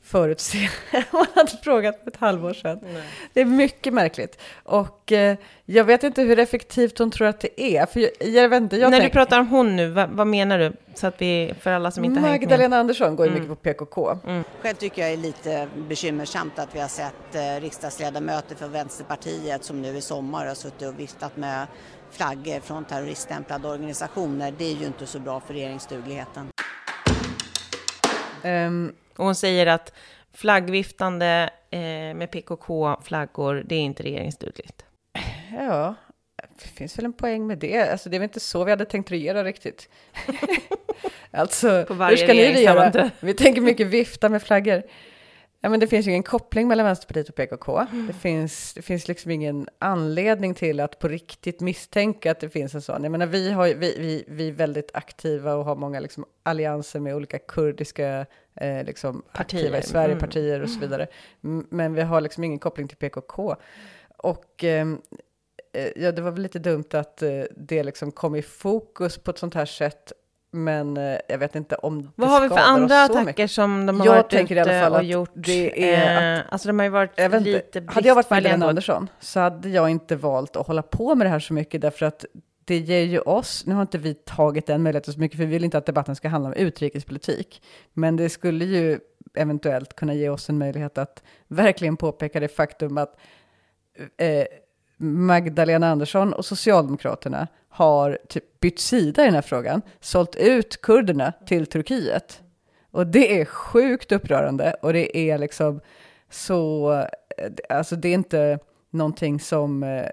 förutse 0.03 0.69
man 1.12 1.25
hade 1.36 1.57
frågat 1.63 2.00
för 2.03 2.12
ett 2.12 2.17
halvår 2.17 2.53
sedan. 2.53 2.79
Nej. 2.83 3.03
Det 3.33 3.41
är 3.41 3.45
mycket 3.45 3.93
märkligt. 3.93 4.41
Och 4.63 5.12
eh, 5.12 5.38
jag 5.65 5.83
vet 5.83 6.03
inte 6.03 6.22
hur 6.22 6.39
effektivt 6.39 7.00
hon 7.00 7.12
tror 7.12 7.27
att 7.27 7.39
det 7.39 7.62
är. 7.62 7.86
För 7.86 8.00
jag, 8.00 8.12
jag 8.19 8.50
vet 8.50 8.62
inte, 8.62 8.77
jag 8.77 8.91
När 8.91 9.00
tänk... 9.00 9.13
du 9.13 9.17
pratar 9.17 9.39
om 9.39 9.48
hon 9.48 9.75
nu, 9.75 9.89
vad, 9.89 10.10
vad, 10.10 10.27
menar 10.27 10.60
du? 10.60 10.74
Så 10.95 11.07
att 11.07 11.22
vi, 11.22 11.53
för 11.60 11.72
alla 11.72 11.91
som 11.91 12.05
inte 12.05 12.22
Magdalena 12.22 12.77
Andersson 12.77 13.15
går 13.15 13.25
ju 13.25 13.31
mm. 13.31 13.41
mycket 13.41 13.63
på 13.63 13.69
PKK. 13.69 14.17
Mm. 14.27 14.43
Själv 14.62 14.75
tycker 14.75 15.01
jag 15.01 15.12
är 15.12 15.17
lite 15.17 15.67
bekymmersamt 15.89 16.60
att 16.60 16.75
vi 16.75 16.79
har 16.79 16.88
sett 16.88 17.36
eh, 17.36 17.62
riksdagsledamöter 17.62 18.55
för 18.55 18.67
Vänsterpartiet 18.67 19.63
som 19.63 19.81
nu 19.81 19.98
i 19.98 20.01
sommar 20.01 20.45
har 20.45 20.55
suttit 20.55 20.88
och 20.88 21.00
viftat 21.00 21.38
med 21.38 21.67
flaggor 22.12 22.60
från 22.60 22.86
terroriststämplade 22.86 23.67
organisationer. 23.67 24.53
Det 24.57 24.65
är 24.65 24.75
ju 24.75 24.86
inte 24.86 25.05
så 25.05 25.19
bra 25.19 25.39
för 25.39 25.53
regeringsdugligheten. 25.53 26.48
Um, 28.43 28.93
och 29.15 29.25
hon 29.25 29.36
säger 29.36 29.67
att 29.67 29.93
flaggviftande 30.34 31.50
eh, 31.70 31.79
med 32.15 32.32
PKK-flaggor, 32.32 33.63
det 33.65 33.75
är 33.75 33.79
inte 33.79 34.03
regeringsdugligt. 34.03 34.86
Ja, 35.58 35.96
det 36.36 36.67
finns 36.67 36.98
väl 36.98 37.05
en 37.05 37.13
poäng 37.13 37.48
med 37.48 37.58
det. 37.58 37.91
Alltså, 37.91 38.10
det 38.10 38.17
är 38.17 38.20
väl 38.20 38.29
inte 38.29 38.39
så 38.39 38.63
vi 38.63 38.72
hade 38.72 38.86
tänkt 38.86 39.12
regera 39.12 39.43
riktigt. 39.43 39.89
alltså, 41.32 41.70
hur 41.70 42.15
ska 42.15 42.34
ni 42.34 42.53
regera? 42.53 43.12
Vi 43.20 43.34
tänker 43.34 43.62
mycket 43.62 43.88
vifta 43.88 44.29
med 44.29 44.43
flaggor. 44.43 44.84
Ja, 45.65 45.70
men 45.70 45.79
det 45.79 45.88
finns 45.88 46.08
ju 46.08 46.10
ingen 46.10 46.24
koppling 46.24 46.67
mellan 46.67 46.86
Vänsterpartiet 46.86 47.29
och 47.29 47.36
PKK. 47.36 47.77
Mm. 47.77 48.08
Det, 48.08 48.13
finns, 48.13 48.74
det 48.74 48.82
finns 48.82 49.08
liksom 49.08 49.32
ingen 49.32 49.67
anledning 49.79 50.53
till 50.53 50.79
att 50.79 51.00
på 51.00 51.08
riktigt 51.08 51.62
misstänka 51.62 52.32
att 52.32 52.39
det 52.39 52.50
finns 52.50 52.75
en 52.75 52.82
sån. 52.82 53.03
Jag 53.03 53.12
menar, 53.12 53.25
vi, 53.25 53.51
har, 53.51 53.67
vi, 53.67 53.96
vi, 54.00 54.24
vi 54.27 54.48
är 54.48 54.51
väldigt 54.51 54.91
aktiva 54.93 55.53
och 55.53 55.65
har 55.65 55.75
många 55.75 56.00
liksom 56.00 56.25
allianser 56.43 57.00
med 57.00 57.15
olika 57.15 57.39
kurdiska 57.39 58.25
eh, 58.55 58.84
liksom 58.84 59.24
aktiva 59.32 59.77
i 59.77 59.82
Sverige, 59.82 60.13
mm. 60.13 60.20
partier 60.20 60.62
och 60.62 60.70
så 60.70 60.79
vidare. 60.79 61.08
Men 61.70 61.93
vi 61.93 62.01
har 62.01 62.22
liksom 62.22 62.43
ingen 62.43 62.60
koppling 62.60 62.88
till 62.88 62.98
PKK. 62.98 63.55
Och 64.17 64.63
ehm, 64.63 65.01
eh, 65.74 66.03
ja, 66.03 66.12
det 66.12 66.22
var 66.22 66.32
väl 66.32 66.43
lite 66.43 66.60
dumt 66.60 66.89
att 66.91 67.22
eh, 67.22 67.43
det 67.58 67.84
liksom 67.84 68.12
kom 68.12 68.36
i 68.36 68.41
fokus 68.41 69.17
på 69.17 69.32
ett 69.32 69.38
sånt 69.38 69.53
här 69.53 69.65
sätt 69.65 70.13
men 70.53 70.98
eh, 70.98 71.17
jag 71.27 71.38
vet 71.38 71.55
inte 71.55 71.75
om 71.75 72.01
det 72.01 72.10
Vad 72.15 72.29
har 72.29 72.41
vi 72.41 72.50
för 72.50 72.57
andra 72.57 73.03
attacker 73.03 73.25
mycket. 73.25 73.51
som 73.51 73.86
de 73.86 74.00
har 74.00 74.07
jag 74.07 74.13
varit 74.13 74.29
tänker 74.29 74.55
ute 74.55 74.69
i 74.69 74.74
alla 74.74 74.89
fall 74.89 75.00
och 75.00 75.03
gjort? 75.03 75.31
Det 75.33 75.93
är 75.93 76.39
att, 76.39 76.45
alltså 76.50 76.67
de 76.67 76.79
har 76.79 76.83
ju 76.83 76.89
varit 76.91 77.12
jag 77.15 77.31
lite 77.31 77.41
bristfälliga. 77.41 77.91
Hade 77.91 78.07
jag 78.07 78.15
varit 78.15 78.29
Magdalena 78.29 78.65
Andersson 78.65 79.10
så 79.19 79.39
hade 79.39 79.69
jag 79.69 79.89
inte 79.89 80.15
valt 80.15 80.55
att 80.55 80.67
hålla 80.67 80.81
på 80.81 81.15
med 81.15 81.25
det 81.27 81.31
här 81.31 81.39
så 81.39 81.53
mycket 81.53 81.81
därför 81.81 82.05
att 82.05 82.25
det 82.65 82.77
ger 82.77 83.03
ju 83.03 83.19
oss, 83.19 83.65
nu 83.65 83.74
har 83.74 83.81
inte 83.81 83.98
vi 83.98 84.13
tagit 84.13 84.67
den 84.67 84.83
möjligheten 84.83 85.13
så 85.13 85.19
mycket 85.19 85.38
för 85.38 85.45
vi 85.45 85.51
vill 85.51 85.63
inte 85.63 85.77
att 85.77 85.86
debatten 85.86 86.15
ska 86.15 86.29
handla 86.29 86.50
om 86.50 86.55
utrikespolitik, 86.55 87.62
men 87.93 88.15
det 88.15 88.29
skulle 88.29 88.65
ju 88.65 89.00
eventuellt 89.33 89.95
kunna 89.95 90.13
ge 90.13 90.29
oss 90.29 90.50
en 90.50 90.57
möjlighet 90.57 90.98
att 90.98 91.24
verkligen 91.48 91.98
påpeka 91.98 92.39
det 92.39 92.48
faktum 92.48 92.98
att 92.98 93.17
eh, 94.17 94.45
Magdalena 95.03 95.91
Andersson 95.91 96.33
och 96.33 96.45
Socialdemokraterna 96.45 97.48
har 97.69 98.17
typ 98.29 98.60
bytt 98.60 98.79
sida 98.79 99.22
i 99.22 99.25
den 99.25 99.36
här 99.36 99.41
frågan, 99.41 99.81
sålt 100.00 100.36
ut 100.36 100.81
kurderna 100.81 101.33
till 101.45 101.65
Turkiet. 101.65 102.41
Och 102.91 103.07
det 103.07 103.41
är 103.41 103.45
sjukt 103.45 104.12
upprörande 104.12 104.75
och 104.81 104.93
det 104.93 105.17
är 105.17 105.38
liksom 105.38 105.81
så, 106.29 106.89
alltså 107.69 107.95
det 107.95 108.10
är 108.10 108.13
inte 108.13 108.60
någonting 108.89 109.39
som 109.39 109.83
eh, 109.83 110.05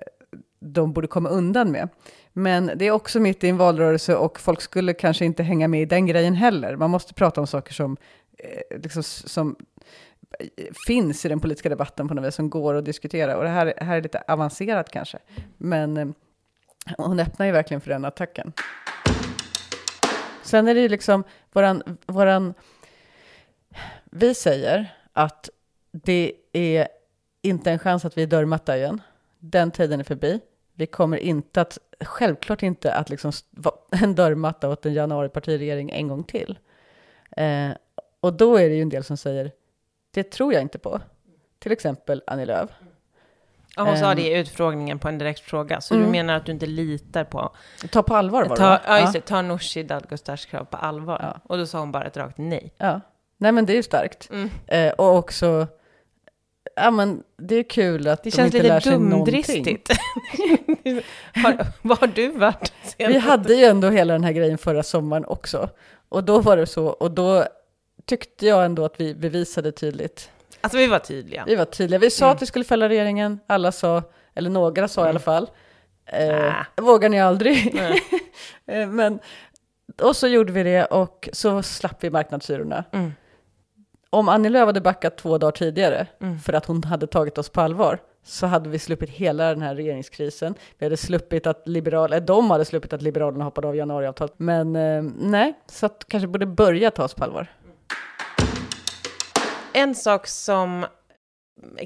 de 0.60 0.92
borde 0.92 1.06
komma 1.06 1.28
undan 1.28 1.72
med. 1.72 1.88
Men 2.32 2.70
det 2.76 2.84
är 2.84 2.90
också 2.90 3.20
mitt 3.20 3.44
i 3.44 3.48
en 3.48 3.56
valrörelse 3.56 4.16
och 4.16 4.40
folk 4.40 4.60
skulle 4.60 4.94
kanske 4.94 5.24
inte 5.24 5.42
hänga 5.42 5.68
med 5.68 5.82
i 5.82 5.84
den 5.84 6.06
grejen 6.06 6.34
heller. 6.34 6.76
Man 6.76 6.90
måste 6.90 7.14
prata 7.14 7.40
om 7.40 7.46
saker 7.46 7.74
som, 7.74 7.96
eh, 8.38 8.78
liksom, 8.80 9.02
som 9.02 9.56
finns 10.86 11.24
i 11.24 11.28
den 11.28 11.40
politiska 11.40 11.68
debatten 11.68 12.08
på 12.08 12.14
något 12.14 12.24
vis, 12.24 12.34
som 12.34 12.50
går 12.50 12.74
att 12.74 12.84
diskutera. 12.84 13.36
Och 13.36 13.42
det 13.42 13.48
här, 13.48 13.74
här 13.76 13.96
är 13.96 14.02
lite 14.02 14.22
avancerat 14.28 14.90
kanske. 14.90 15.18
Men 15.58 15.96
eh, 15.96 16.08
hon 16.98 17.20
öppnar 17.20 17.46
ju 17.46 17.52
verkligen 17.52 17.80
för 17.80 17.90
den 17.90 18.04
attacken. 18.04 18.52
Sen 20.42 20.68
är 20.68 20.74
det 20.74 20.80
ju 20.80 20.88
liksom 20.88 21.24
våran, 21.52 21.98
våran... 22.06 22.54
Vi 24.04 24.34
säger 24.34 24.94
att 25.12 25.50
det 25.92 26.32
är 26.52 26.88
inte 27.42 27.70
en 27.70 27.78
chans 27.78 28.04
att 28.04 28.18
vi 28.18 28.22
är 28.22 28.26
dörrmatta 28.26 28.76
igen. 28.76 29.02
Den 29.38 29.70
tiden 29.70 30.00
är 30.00 30.04
förbi. 30.04 30.40
Vi 30.74 30.86
kommer 30.86 31.16
inte 31.16 31.60
att, 31.60 31.78
självklart 32.00 32.62
inte 32.62 32.94
att 32.94 33.10
liksom 33.10 33.32
vara 33.50 33.74
en 34.02 34.14
dörrmatta 34.14 34.68
åt 34.68 34.86
en 34.86 34.94
januaripartiregering 34.94 35.90
en 35.90 36.08
gång 36.08 36.24
till. 36.24 36.58
Eh, 37.36 37.70
och 38.20 38.32
då 38.32 38.56
är 38.56 38.68
det 38.68 38.74
ju 38.74 38.82
en 38.82 38.88
del 38.88 39.04
som 39.04 39.16
säger, 39.16 39.52
det 40.10 40.30
tror 40.30 40.52
jag 40.52 40.62
inte 40.62 40.78
på. 40.78 41.00
Till 41.58 41.72
exempel 41.72 42.22
Annie 42.26 42.46
Lööf. 42.46 42.70
Ja, 43.76 43.82
hon 43.82 43.98
sa 43.98 44.14
det 44.14 44.22
i 44.22 44.34
ehm. 44.34 44.40
utfrågningen 44.40 44.98
på 44.98 45.08
en 45.08 45.18
direkt 45.18 45.40
fråga. 45.40 45.80
Så 45.80 45.94
mm. 45.94 46.06
du 46.06 46.12
menar 46.12 46.34
att 46.34 46.46
du 46.46 46.52
inte 46.52 46.66
litar 46.66 47.24
på... 47.24 47.54
Ta 47.90 48.02
på 48.02 48.14
allvar 48.14 48.44
var 48.44 48.56
ta, 48.56 48.80
Ja, 48.86 49.00
just 49.00 49.12
det. 49.12 49.20
Ta 49.20 49.42
Nooshi 49.42 49.82
Dadgostars 49.82 50.46
krav 50.46 50.64
på 50.64 50.76
allvar. 50.76 51.18
Ja. 51.22 51.40
Och 51.44 51.58
då 51.58 51.66
sa 51.66 51.78
hon 51.78 51.92
bara 51.92 52.04
ett 52.04 52.16
rakt 52.16 52.38
nej. 52.38 52.72
Ja. 52.78 53.00
Nej, 53.36 53.52
men 53.52 53.66
det 53.66 53.72
är 53.72 53.76
ju 53.76 53.82
starkt. 53.82 54.30
Mm. 54.30 54.50
Eh, 54.66 54.92
och 54.92 55.16
också... 55.16 55.66
Ja, 56.76 56.90
men 56.90 57.22
det 57.36 57.54
är 57.54 57.62
kul 57.62 58.08
att 58.08 58.22
det 58.22 58.36
de 58.36 58.42
inte 58.42 58.62
lär 58.62 58.80
sig 58.80 58.98
någonting. 58.98 59.24
Det 59.24 59.46
känns 59.46 59.66
lite 59.66 59.74
dumdristigt. 59.74 59.92
vad 61.82 61.98
har 61.98 62.06
du 62.06 62.28
varit? 62.28 62.72
Vi 62.98 63.18
hade 63.18 63.54
ju 63.54 63.64
ändå 63.64 63.90
hela 63.90 64.12
den 64.12 64.24
här 64.24 64.32
grejen 64.32 64.58
förra 64.58 64.82
sommaren 64.82 65.24
också. 65.24 65.68
Och 66.08 66.24
då 66.24 66.40
var 66.40 66.56
det 66.56 66.66
så, 66.66 66.86
och 66.86 67.10
då 67.10 67.44
tyckte 68.10 68.46
jag 68.46 68.64
ändå 68.64 68.84
att 68.84 69.00
vi 69.00 69.14
bevisade 69.14 69.72
tydligt 69.72 70.30
Alltså 70.60 70.78
vi 70.78 70.86
var 70.86 70.98
tydliga. 70.98 71.44
Vi 71.46 71.56
var 71.56 71.64
tydliga. 71.64 71.98
Vi 71.98 72.10
sa 72.10 72.24
mm. 72.24 72.36
att 72.36 72.42
vi 72.42 72.46
skulle 72.46 72.64
fälla 72.64 72.88
regeringen. 72.88 73.40
Alla 73.46 73.72
sa, 73.72 74.02
eller 74.34 74.50
några 74.50 74.88
sa 74.88 75.00
mm. 75.00 75.08
i 75.08 75.10
alla 75.10 75.20
fall. 75.20 75.50
Eh, 76.06 76.52
vågar 76.76 77.08
ni 77.08 77.20
aldrig? 77.20 77.74
eh, 78.66 78.88
men, 78.88 79.18
och 80.02 80.16
så 80.16 80.26
gjorde 80.26 80.52
vi 80.52 80.62
det 80.62 80.84
och 80.84 81.28
så 81.32 81.62
slapp 81.62 82.04
vi 82.04 82.10
marknadshyrorna. 82.10 82.84
Mm. 82.92 83.12
om 84.10 84.28
Annie 84.28 84.48
Lööf 84.48 84.66
hade 84.66 84.80
backat 84.80 85.18
två 85.18 85.38
dagar 85.38 85.52
tidigare 85.52 86.06
Mm. 86.20 86.38
för 86.38 86.52
att 86.52 86.66
hon 86.66 86.84
hade 86.84 87.06
tagit 87.06 87.38
oss 87.38 87.48
på 87.48 87.60
allvar 87.60 87.98
så 88.22 88.46
hade 88.46 88.68
vi 88.68 88.78
sluppit 88.78 89.10
hela 89.10 89.48
den 89.48 89.62
här 89.62 89.74
regeringskrisen. 89.74 90.54
Vi 90.78 90.86
hade 90.86 90.96
sluppit 90.96 91.46
att 91.46 91.68
Liberalerna, 91.68 92.20
de 92.20 92.50
hade 92.50 92.64
sluppit 92.64 92.92
att 92.92 93.02
Liberalerna 93.02 93.44
hoppade 93.44 93.68
av 93.68 93.76
januariavtalet. 93.76 94.34
Men 94.36 94.76
eh, 94.76 95.02
nej, 95.18 95.54
så 95.66 95.86
att 95.86 96.04
kanske 96.08 96.26
borde 96.26 96.46
börja 96.46 96.90
ta 96.90 97.04
oss 97.04 97.14
på 97.14 97.24
allvar. 97.24 97.46
En 99.72 99.94
sak 99.94 100.26
som 100.26 100.86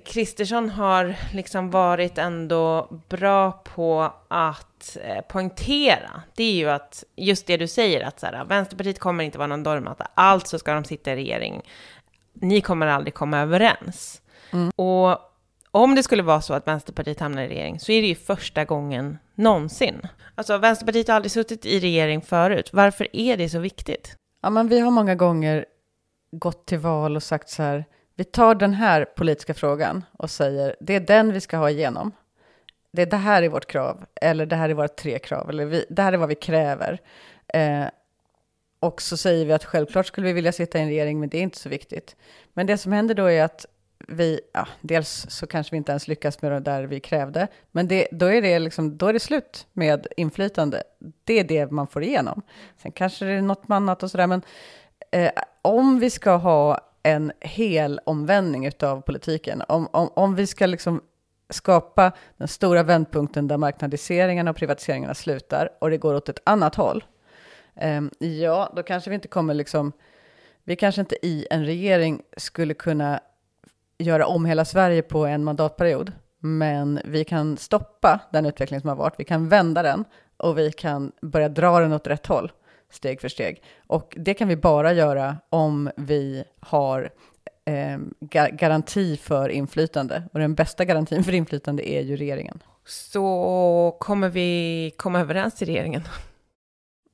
Kristersson 0.04 0.70
har 0.70 1.14
liksom 1.32 1.70
varit 1.70 2.18
ändå 2.18 2.88
bra 3.08 3.52
på 3.52 4.12
att 4.28 4.96
eh, 5.02 5.20
poängtera, 5.20 6.22
det 6.34 6.44
är 6.44 6.52
ju 6.52 6.70
att 6.70 7.04
just 7.16 7.46
det 7.46 7.56
du 7.56 7.68
säger 7.68 8.04
att 8.04 8.20
så 8.20 8.26
här, 8.26 8.44
Vänsterpartiet 8.44 8.98
kommer 8.98 9.24
inte 9.24 9.38
vara 9.38 9.46
någon 9.46 9.62
dörrmatta, 9.62 10.08
alltså 10.14 10.58
ska 10.58 10.74
de 10.74 10.84
sitta 10.84 11.12
i 11.12 11.16
regering. 11.16 11.62
Ni 12.32 12.60
kommer 12.60 12.86
aldrig 12.86 13.14
komma 13.14 13.38
överens. 13.38 14.22
Mm. 14.52 14.70
Och 14.76 15.18
om 15.70 15.94
det 15.94 16.02
skulle 16.02 16.22
vara 16.22 16.40
så 16.40 16.54
att 16.54 16.66
Vänsterpartiet 16.66 17.20
hamnar 17.20 17.42
i 17.42 17.48
regering 17.48 17.80
så 17.80 17.92
är 17.92 18.02
det 18.02 18.08
ju 18.08 18.14
första 18.14 18.64
gången 18.64 19.18
någonsin. 19.34 20.08
Alltså 20.34 20.58
Vänsterpartiet 20.58 21.08
har 21.08 21.14
aldrig 21.14 21.32
suttit 21.32 21.66
i 21.66 21.80
regering 21.80 22.22
förut. 22.22 22.70
Varför 22.72 23.08
är 23.12 23.36
det 23.36 23.48
så 23.48 23.58
viktigt? 23.58 24.16
Ja, 24.42 24.50
men 24.50 24.68
vi 24.68 24.80
har 24.80 24.90
många 24.90 25.14
gånger 25.14 25.64
gått 26.38 26.66
till 26.66 26.78
val 26.78 27.16
och 27.16 27.22
sagt 27.22 27.48
så 27.48 27.62
här, 27.62 27.84
vi 28.14 28.24
tar 28.24 28.54
den 28.54 28.74
här 28.74 29.04
politiska 29.04 29.54
frågan 29.54 30.04
och 30.12 30.30
säger, 30.30 30.76
det 30.80 30.94
är 30.94 31.00
den 31.00 31.32
vi 31.32 31.40
ska 31.40 31.56
ha 31.56 31.70
igenom. 31.70 32.12
Det, 32.92 33.02
är 33.02 33.06
det 33.06 33.16
här 33.16 33.42
är 33.42 33.48
vårt 33.48 33.66
krav, 33.66 34.04
eller 34.20 34.46
det 34.46 34.56
här 34.56 34.68
är 34.68 34.74
våra 34.74 34.88
tre 34.88 35.18
krav, 35.18 35.50
eller 35.50 35.64
vi, 35.64 35.84
det 35.90 36.02
här 36.02 36.12
är 36.12 36.16
vad 36.16 36.28
vi 36.28 36.34
kräver. 36.34 37.00
Eh, 37.48 37.84
och 38.80 39.02
så 39.02 39.16
säger 39.16 39.46
vi 39.46 39.52
att 39.52 39.64
självklart 39.64 40.06
skulle 40.06 40.26
vi 40.26 40.32
vilja 40.32 40.52
sitta 40.52 40.78
i 40.78 40.82
en 40.82 40.88
regering, 40.88 41.20
men 41.20 41.28
det 41.28 41.38
är 41.38 41.42
inte 41.42 41.58
så 41.58 41.68
viktigt. 41.68 42.16
Men 42.52 42.66
det 42.66 42.78
som 42.78 42.92
händer 42.92 43.14
då 43.14 43.30
är 43.30 43.44
att 43.44 43.66
vi, 44.08 44.40
ja, 44.52 44.68
dels 44.80 45.26
så 45.28 45.46
kanske 45.46 45.70
vi 45.70 45.76
inte 45.76 45.92
ens 45.92 46.08
lyckas 46.08 46.42
med 46.42 46.52
det 46.52 46.60
där 46.60 46.82
vi 46.84 47.00
krävde, 47.00 47.48
men 47.72 47.88
det, 47.88 48.08
då, 48.10 48.26
är 48.26 48.42
det 48.42 48.58
liksom, 48.58 48.96
då 48.96 49.06
är 49.06 49.12
det 49.12 49.20
slut 49.20 49.66
med 49.72 50.06
inflytande. 50.16 50.82
Det 51.24 51.40
är 51.40 51.44
det 51.44 51.70
man 51.70 51.86
får 51.86 52.02
igenom. 52.02 52.42
Sen 52.82 52.92
kanske 52.92 53.24
det 53.24 53.32
är 53.32 53.42
något 53.42 53.62
annat 53.68 54.02
och 54.02 54.10
sådär, 54.10 54.26
men 54.26 54.42
eh, 55.10 55.30
om 55.64 55.98
vi 55.98 56.10
ska 56.10 56.36
ha 56.36 56.80
en 57.02 57.32
hel 57.40 58.00
omvändning 58.06 58.70
av 58.82 59.00
politiken, 59.00 59.62
om, 59.68 59.88
om, 59.92 60.10
om 60.14 60.34
vi 60.34 60.46
ska 60.46 60.66
liksom 60.66 61.00
skapa 61.50 62.12
den 62.36 62.48
stora 62.48 62.82
vändpunkten 62.82 63.48
där 63.48 63.56
marknadiseringarna 63.56 64.50
och 64.50 64.56
privatiseringarna 64.56 65.14
slutar 65.14 65.68
och 65.80 65.90
det 65.90 65.98
går 65.98 66.14
åt 66.14 66.28
ett 66.28 66.38
annat 66.44 66.74
håll, 66.74 67.04
eh, 67.76 68.02
ja, 68.18 68.72
då 68.76 68.82
kanske 68.82 69.10
vi 69.10 69.14
inte 69.14 69.28
kommer 69.28 69.54
liksom, 69.54 69.92
vi 70.64 70.76
kanske 70.76 71.00
inte 71.00 71.26
i 71.26 71.46
en 71.50 71.64
regering 71.64 72.22
skulle 72.36 72.74
kunna 72.74 73.20
göra 73.98 74.26
om 74.26 74.44
hela 74.44 74.64
Sverige 74.64 75.02
på 75.02 75.26
en 75.26 75.44
mandatperiod, 75.44 76.12
men 76.38 77.00
vi 77.04 77.24
kan 77.24 77.56
stoppa 77.56 78.20
den 78.32 78.46
utveckling 78.46 78.80
som 78.80 78.88
har 78.88 78.96
varit, 78.96 79.14
vi 79.20 79.24
kan 79.24 79.48
vända 79.48 79.82
den 79.82 80.04
och 80.36 80.58
vi 80.58 80.72
kan 80.72 81.12
börja 81.22 81.48
dra 81.48 81.80
den 81.80 81.92
åt 81.92 82.06
rätt 82.06 82.26
håll 82.26 82.52
steg 82.94 83.20
för 83.20 83.28
steg. 83.28 83.62
Och 83.86 84.16
det 84.18 84.34
kan 84.34 84.48
vi 84.48 84.56
bara 84.56 84.92
göra 84.92 85.36
om 85.50 85.90
vi 85.96 86.44
har 86.60 87.10
eh, 87.64 87.98
ga 88.20 88.48
garanti 88.48 89.16
för 89.16 89.48
inflytande. 89.48 90.22
Och 90.32 90.40
den 90.40 90.54
bästa 90.54 90.84
garantin 90.84 91.24
för 91.24 91.32
inflytande 91.32 91.90
är 91.90 92.00
ju 92.00 92.16
regeringen. 92.16 92.62
Så 92.86 93.96
kommer 94.00 94.28
vi 94.28 94.92
komma 94.96 95.20
överens 95.20 95.62
i 95.62 95.64
regeringen? 95.64 96.02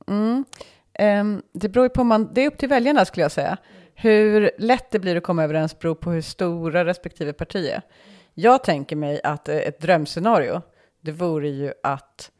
Mm. 0.08 0.44
Eh, 0.92 1.24
det 1.52 1.68
beror 1.68 1.84
ju 1.84 1.90
på, 1.90 2.04
man, 2.04 2.34
det 2.34 2.40
är 2.40 2.46
upp 2.46 2.58
till 2.58 2.68
väljarna 2.68 3.04
skulle 3.04 3.24
jag 3.24 3.32
säga. 3.32 3.58
Hur 3.94 4.50
lätt 4.58 4.90
det 4.90 4.98
blir 4.98 5.16
att 5.16 5.22
komma 5.22 5.44
överens 5.44 5.78
beror 5.78 5.94
på 5.94 6.10
hur 6.10 6.22
stora 6.22 6.84
respektive 6.84 7.32
parti 7.32 7.66
är. 7.66 7.82
Jag 8.34 8.64
tänker 8.64 8.96
mig 8.96 9.20
att 9.24 9.48
eh, 9.48 9.56
ett 9.56 9.80
drömscenario, 9.80 10.62
det 11.00 11.12
vore 11.12 11.48
ju 11.48 11.72
att 11.82 12.30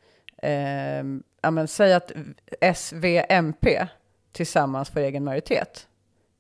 eh, 0.43 1.05
ja, 1.43 1.51
men, 1.51 1.69
säg 1.69 1.93
att 1.93 2.13
S, 2.61 2.93
V, 2.95 3.27
MP 3.29 3.87
tillsammans 4.33 4.91
får 4.91 5.01
egen 5.01 5.25
majoritet. 5.25 5.87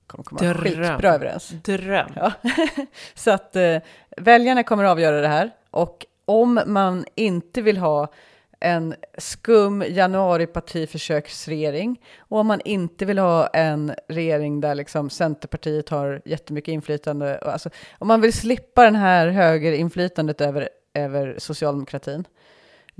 kommer 0.06 0.24
komma 0.24 0.40
Dröm. 0.40 0.54
skitbra 0.54 1.14
överens. 1.14 1.48
Dröm. 1.48 2.08
Ja. 2.16 2.32
Så 3.14 3.30
att 3.30 3.56
eh, 3.56 3.76
väljarna 4.16 4.62
kommer 4.62 4.84
att 4.84 4.90
avgöra 4.90 5.20
det 5.20 5.28
här. 5.28 5.50
Och 5.70 6.06
om 6.24 6.60
man 6.66 7.04
inte 7.14 7.62
vill 7.62 7.76
ha 7.76 8.12
en 8.60 8.94
skum 9.18 9.84
januaripartiförsöksregering 9.88 12.00
och 12.18 12.38
om 12.38 12.46
man 12.46 12.60
inte 12.64 13.04
vill 13.04 13.18
ha 13.18 13.46
en 13.46 13.94
regering 14.08 14.60
där 14.60 14.74
liksom 14.74 15.10
Centerpartiet 15.10 15.88
har 15.88 16.22
jättemycket 16.24 16.72
inflytande. 16.72 17.38
Alltså, 17.38 17.70
om 17.98 18.08
man 18.08 18.20
vill 18.20 18.32
slippa 18.32 18.84
den 18.84 18.94
här 18.94 19.28
högerinflytandet 19.28 20.40
över, 20.40 20.68
över 20.94 21.34
socialdemokratin, 21.38 22.24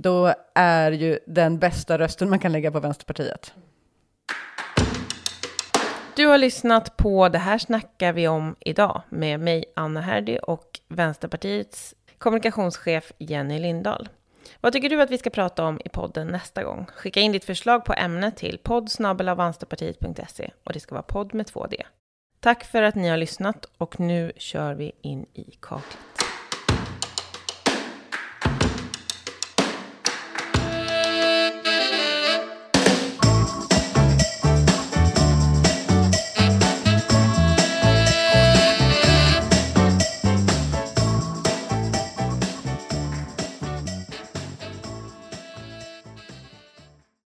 då 0.03 0.35
är 0.55 0.93
ju 0.93 1.19
den 1.27 1.59
bästa 1.59 1.99
rösten 1.99 2.31
man 2.31 2.39
kan 2.39 2.53
lägga 2.53 2.71
på 2.71 2.81
Vänsterpartiet. 2.81 3.55
Du 6.17 6.27
har 6.27 6.39
lyssnat 6.39 6.97
på 6.97 7.29
Det 7.29 7.39
här 7.39 7.59
snackar 7.59 8.13
vi 8.13 8.29
om 8.29 8.57
idag 8.61 9.03
med 9.09 9.41
mig, 9.41 9.65
Anna 9.77 10.01
Herdy 10.01 10.39
och 10.39 10.81
Vänsterpartiets 10.89 11.95
kommunikationschef 12.19 13.13
Jenny 13.19 13.59
Lindahl. 13.59 14.09
Vad 14.61 14.73
tycker 14.73 14.89
du 14.89 15.03
att 15.03 15.11
vi 15.11 15.19
ska 15.19 15.31
prata 15.31 15.65
om 15.65 15.81
i 15.85 15.89
podden 15.89 16.27
nästa 16.27 16.65
gång? 16.65 16.87
Skicka 16.97 17.21
in 17.21 17.33
ditt 17.33 17.45
förslag 17.45 17.85
på 17.85 17.93
ämne 17.93 18.31
till 18.31 18.59
poddsnabelavansterpartiet.se 18.63 20.51
och 20.65 20.73
det 20.73 20.81
ska 20.81 20.95
vara 20.95 21.03
podd 21.03 21.35
med 21.35 21.47
två 21.47 21.67
D. 21.67 21.83
Tack 22.41 22.65
för 22.65 22.83
att 22.83 22.95
ni 22.95 23.09
har 23.09 23.17
lyssnat 23.17 23.67
och 23.79 24.01
nu 24.01 24.33
kör 24.37 24.75
vi 24.75 24.93
in 25.03 25.27
i 25.35 25.57
kaklet. 25.61 26.30